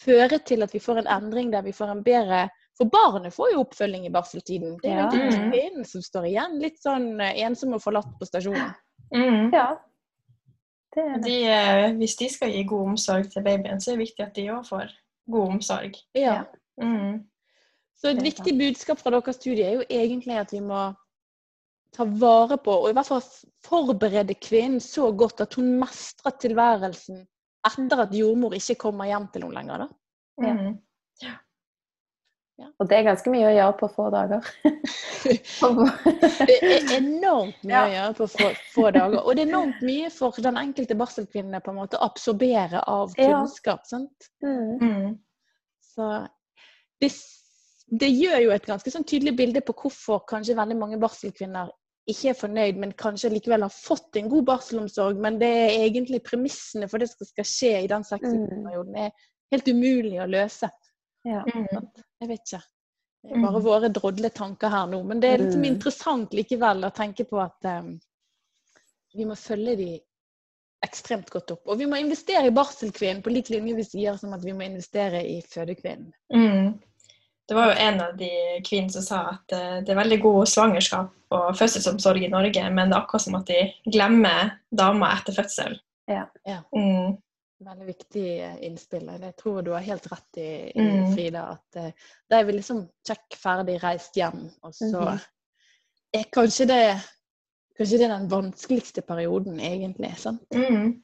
føre 0.00 0.38
til 0.46 0.64
at 0.64 0.72
vi 0.72 0.80
får 0.80 1.02
en 1.02 1.12
endring 1.18 1.52
der 1.52 1.66
vi 1.66 1.74
får 1.74 1.90
en 1.90 2.04
bedre 2.06 2.46
For 2.78 2.86
barnet 2.86 3.34
får 3.34 3.48
jo 3.50 3.64
oppfølging 3.64 4.04
i 4.06 4.12
barseltiden. 4.14 4.78
Det 4.80 4.92
er 4.94 5.02
jo 5.02 5.20
ja. 5.26 5.44
kvinnen 5.50 5.84
som 5.84 6.00
står 6.00 6.30
igjen 6.30 6.56
litt 6.62 6.80
sånn 6.80 7.18
eh, 7.20 7.42
ensom 7.44 7.76
og 7.76 7.84
forlatt 7.84 8.16
på 8.16 8.30
stasjonen. 8.30 8.72
Mm. 9.12 9.48
Ja, 9.52 9.72
de, 11.24 11.34
eh, 11.48 11.96
hvis 11.98 12.16
de 12.20 12.28
skal 12.32 12.52
gi 12.52 12.62
god 12.68 12.94
omsorg 12.94 13.30
til 13.32 13.44
babyen, 13.44 13.80
så 13.80 13.90
er 13.90 13.98
det 13.98 14.06
viktig 14.06 14.24
at 14.24 14.36
de 14.36 14.46
òg 14.54 14.64
får 14.68 14.94
god 15.30 15.54
omsorg. 15.56 15.98
Ja. 16.16 16.42
Mm. 16.80 17.24
Så 17.98 18.12
et 18.12 18.22
viktig 18.22 18.54
budskap 18.58 19.00
fra 19.00 19.10
deres 19.10 19.38
studie 19.40 19.66
er 19.66 19.80
jo 19.80 19.86
egentlig 19.90 20.38
at 20.38 20.52
vi 20.54 20.60
må 20.62 20.92
ta 21.96 22.04
vare 22.04 22.58
på, 22.62 22.74
og 22.84 22.90
i 22.90 22.94
hvert 22.96 23.08
fall 23.08 23.24
forberede 23.66 24.36
kvinnen 24.38 24.80
så 24.80 25.10
godt 25.16 25.42
at 25.44 25.56
hun 25.58 25.72
mestrer 25.80 26.36
tilværelsen 26.40 27.24
etter 27.68 28.04
at 28.04 28.14
jordmor 28.14 28.54
ikke 28.56 28.78
kommer 28.78 29.08
hjem 29.08 29.26
til 29.32 29.44
henne 29.44 29.58
lenger. 29.58 29.84
Da. 29.84 30.52
Mm. 30.52 30.76
Ja. 31.24 31.34
Ja. 32.58 32.66
Og 32.82 32.88
det 32.90 32.96
er 32.98 33.04
ganske 33.06 33.30
mye 33.30 33.46
å 33.46 33.54
gjøre 33.54 33.74
på 33.78 33.88
få 33.92 34.04
dager. 34.10 34.46
det 36.48 36.56
er 36.58 36.88
enormt 36.96 37.60
mye 37.62 37.74
ja. 37.74 37.82
å 37.84 37.92
gjøre 37.92 38.16
på 38.18 38.26
få, 38.32 38.48
få, 38.72 38.86
dager. 38.96 39.20
Og 39.22 39.36
det 39.38 39.44
er 39.44 39.50
enormt 39.52 39.84
mye 39.86 40.10
for 40.10 40.42
den 40.42 40.58
enkelte 40.58 40.96
barselkvinne 40.98 41.60
på 41.62 41.70
en 41.70 41.78
måte 41.78 42.00
å 42.00 42.08
absorbere 42.08 42.82
av 42.90 43.14
kunnskap. 43.14 43.86
sant? 43.86 44.30
Mm. 44.42 44.82
mm. 44.82 45.12
Så 45.88 46.08
det, 46.98 47.12
det, 48.02 48.10
gjør 48.10 48.42
jo 48.48 48.56
et 48.56 48.66
ganske 48.66 48.94
sånn 48.94 49.06
tydelig 49.06 49.36
bilde 49.38 49.62
på 49.62 49.76
hvorfor 49.78 50.24
kanskje 50.30 50.58
veldig 50.58 50.80
mange 50.82 50.98
barselkvinner 51.02 51.70
ikke 52.08 52.32
er 52.32 52.38
fornøyd, 52.40 52.82
men 52.82 52.96
kanskje 52.98 53.30
likevel 53.36 53.66
har 53.68 53.74
fått 53.74 54.18
en 54.18 54.30
god 54.32 54.50
barselomsorg. 54.50 55.22
Men 55.22 55.38
det 55.38 55.54
er 55.62 55.78
egentlig 55.84 56.24
premissene 56.26 56.90
for 56.90 56.98
det 56.98 57.10
som 57.12 57.28
skal 57.28 57.46
skje 57.46 57.72
i 57.84 57.90
den 57.90 58.06
sexuperioden, 58.06 58.94
mm. 58.96 59.02
er 59.06 59.54
helt 59.54 59.70
umulig 59.70 60.18
å 60.24 60.30
løse. 60.30 60.70
Ja. 61.26 61.42
Mm. 61.42 61.88
Jeg 62.20 62.28
vet 62.28 62.44
ikke. 62.44 62.62
Bare 63.28 63.58
mm. 63.58 63.62
våre 63.64 63.88
drodle 63.88 64.30
tanker 64.30 64.70
her 64.72 64.86
nå. 64.90 65.00
Men 65.04 65.20
det 65.20 65.32
er 65.32 65.42
litt 65.42 65.66
interessant 65.66 66.34
likevel 66.36 66.86
å 66.86 66.94
tenke 66.94 67.26
på 67.28 67.40
at 67.42 67.66
um, 67.66 67.96
vi 69.14 69.26
må 69.26 69.36
følge 69.38 69.74
de 69.80 69.90
ekstremt 70.86 71.30
godt 71.30 71.56
opp. 71.56 71.64
Og 71.66 71.80
vi 71.80 71.88
må 71.90 71.98
investere 71.98 72.46
i 72.46 72.54
barselkvinnen 72.54 73.24
på 73.24 73.32
lik 73.34 73.50
linje 73.50 73.74
vi 73.80 73.86
sier 73.86 74.18
som 74.20 74.36
at 74.36 74.44
vi 74.46 74.54
må 74.54 74.68
investere 74.68 75.24
i 75.26 75.40
fødekvinnen. 75.42 76.12
Mm. 76.34 76.78
Det 77.48 77.56
var 77.56 77.70
jo 77.70 77.78
en 77.80 78.00
av 78.04 78.16
de 78.20 78.30
kvinnene 78.64 78.92
som 78.92 79.04
sa 79.04 79.20
at 79.32 79.56
uh, 79.56 79.78
det 79.82 79.92
er 79.92 79.98
veldig 79.98 80.20
god 80.22 80.50
svangerskap 80.52 81.14
og 81.34 81.56
fødselsomsorg 81.58 82.24
i 82.24 82.32
Norge, 82.32 82.64
men 82.70 82.90
det 82.90 82.96
er 82.96 83.02
akkurat 83.02 83.24
som 83.24 83.36
at 83.40 83.48
de 83.50 83.90
glemmer 83.92 84.54
damer 84.70 85.16
etter 85.16 85.36
fødsel. 85.36 85.78
Ja. 86.08 86.26
ja. 86.48 86.62
Mm. 86.76 87.18
Veldig 87.58 87.86
viktig 87.88 88.26
eh, 88.38 88.58
innspill. 88.68 89.08
Jeg 89.18 89.34
tror 89.40 89.62
du 89.66 89.72
har 89.74 89.82
helt 89.82 90.06
rett 90.12 90.38
i, 90.38 90.50
i 90.70 90.84
mm. 90.84 91.12
Frida. 91.14 91.44
At 91.56 91.78
uh, 91.80 92.10
da 92.30 92.38
er 92.38 92.46
vi 92.46 92.54
liksom 92.54 92.84
check 93.06 93.34
ferdig, 93.34 93.80
reist 93.82 94.16
hjem, 94.16 94.44
og 94.62 94.74
så 94.74 94.92
mm 94.92 95.08
-hmm. 95.08 95.24
er 96.20 96.28
kanskje 96.32 96.66
det 96.66 96.82
Kanskje 97.78 97.98
det 97.98 98.04
er 98.04 98.18
den 98.18 98.30
vanskeligste 98.30 99.02
perioden, 99.02 99.60
egentlig. 99.60 100.14
sant? 100.18 100.42
Mm. 100.54 101.02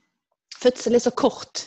Fødsel 0.59 0.95
er 0.95 0.99
så 0.99 1.11
kort. 1.11 1.67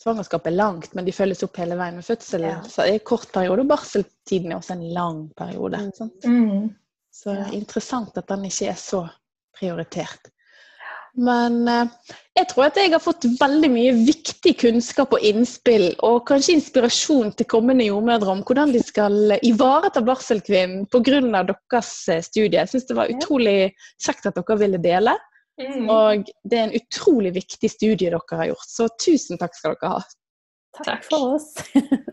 Svangerskapet 0.00 0.46
er 0.46 0.56
langt, 0.56 0.94
men 0.94 1.04
de 1.04 1.12
følges 1.12 1.42
opp 1.42 1.56
hele 1.60 1.76
veien. 1.76 1.94
Men 1.94 2.02
fødsel 2.02 2.46
ja. 2.48 2.62
er 2.78 2.92
en 2.92 3.04
kort 3.04 3.28
periode, 3.32 3.60
og 3.60 3.68
barseltiden 3.68 4.52
er 4.52 4.56
også 4.56 4.72
en 4.72 4.88
lang 4.92 5.20
periode. 5.36 5.82
Mm. 5.82 5.92
Sant? 5.98 6.24
Mm. 6.24 6.70
Så 7.12 7.36
ja. 7.36 7.50
interessant 7.52 8.16
at 8.16 8.28
den 8.28 8.44
ikke 8.48 8.70
er 8.72 8.80
så 8.80 9.02
prioritert. 9.58 10.32
Men 11.14 11.68
eh, 11.70 11.90
jeg 12.34 12.48
tror 12.50 12.66
at 12.66 12.78
jeg 12.80 12.90
har 12.90 13.02
fått 13.02 13.26
veldig 13.38 13.70
mye 13.70 13.92
viktig 14.00 14.54
kunnskap 14.58 15.14
og 15.14 15.22
innspill, 15.26 15.92
og 16.02 16.24
kanskje 16.30 16.56
inspirasjon 16.58 17.30
til 17.38 17.48
kommende 17.50 17.86
jordmødre 17.86 18.32
om 18.32 18.42
hvordan 18.46 18.74
de 18.74 18.82
skal 18.82 19.36
ivareta 19.46 20.02
barselkvinnen 20.04 20.88
pga. 20.90 21.20
deres 21.30 21.92
eh, 22.08 22.24
studie. 22.26 22.58
Jeg 22.58 22.72
syns 22.72 22.88
det 22.90 22.98
var 22.98 23.14
utrolig 23.14 23.56
kjekt 24.02 24.26
at 24.26 24.40
dere 24.40 24.58
ville 24.58 24.82
dele. 24.82 25.14
Mm. 25.60 25.86
Og 25.86 26.26
det 26.42 26.58
er 26.58 26.66
en 26.66 26.78
utrolig 26.80 27.34
viktig 27.36 27.70
studie 27.70 28.10
dere 28.10 28.38
har 28.40 28.50
gjort, 28.50 28.66
så 28.66 28.88
tusen 28.98 29.38
takk 29.38 29.54
skal 29.54 29.78
dere 29.78 29.94
ha. 29.94 30.02
Takk 30.82 31.04
for 31.06 31.36
oss. 31.36 31.52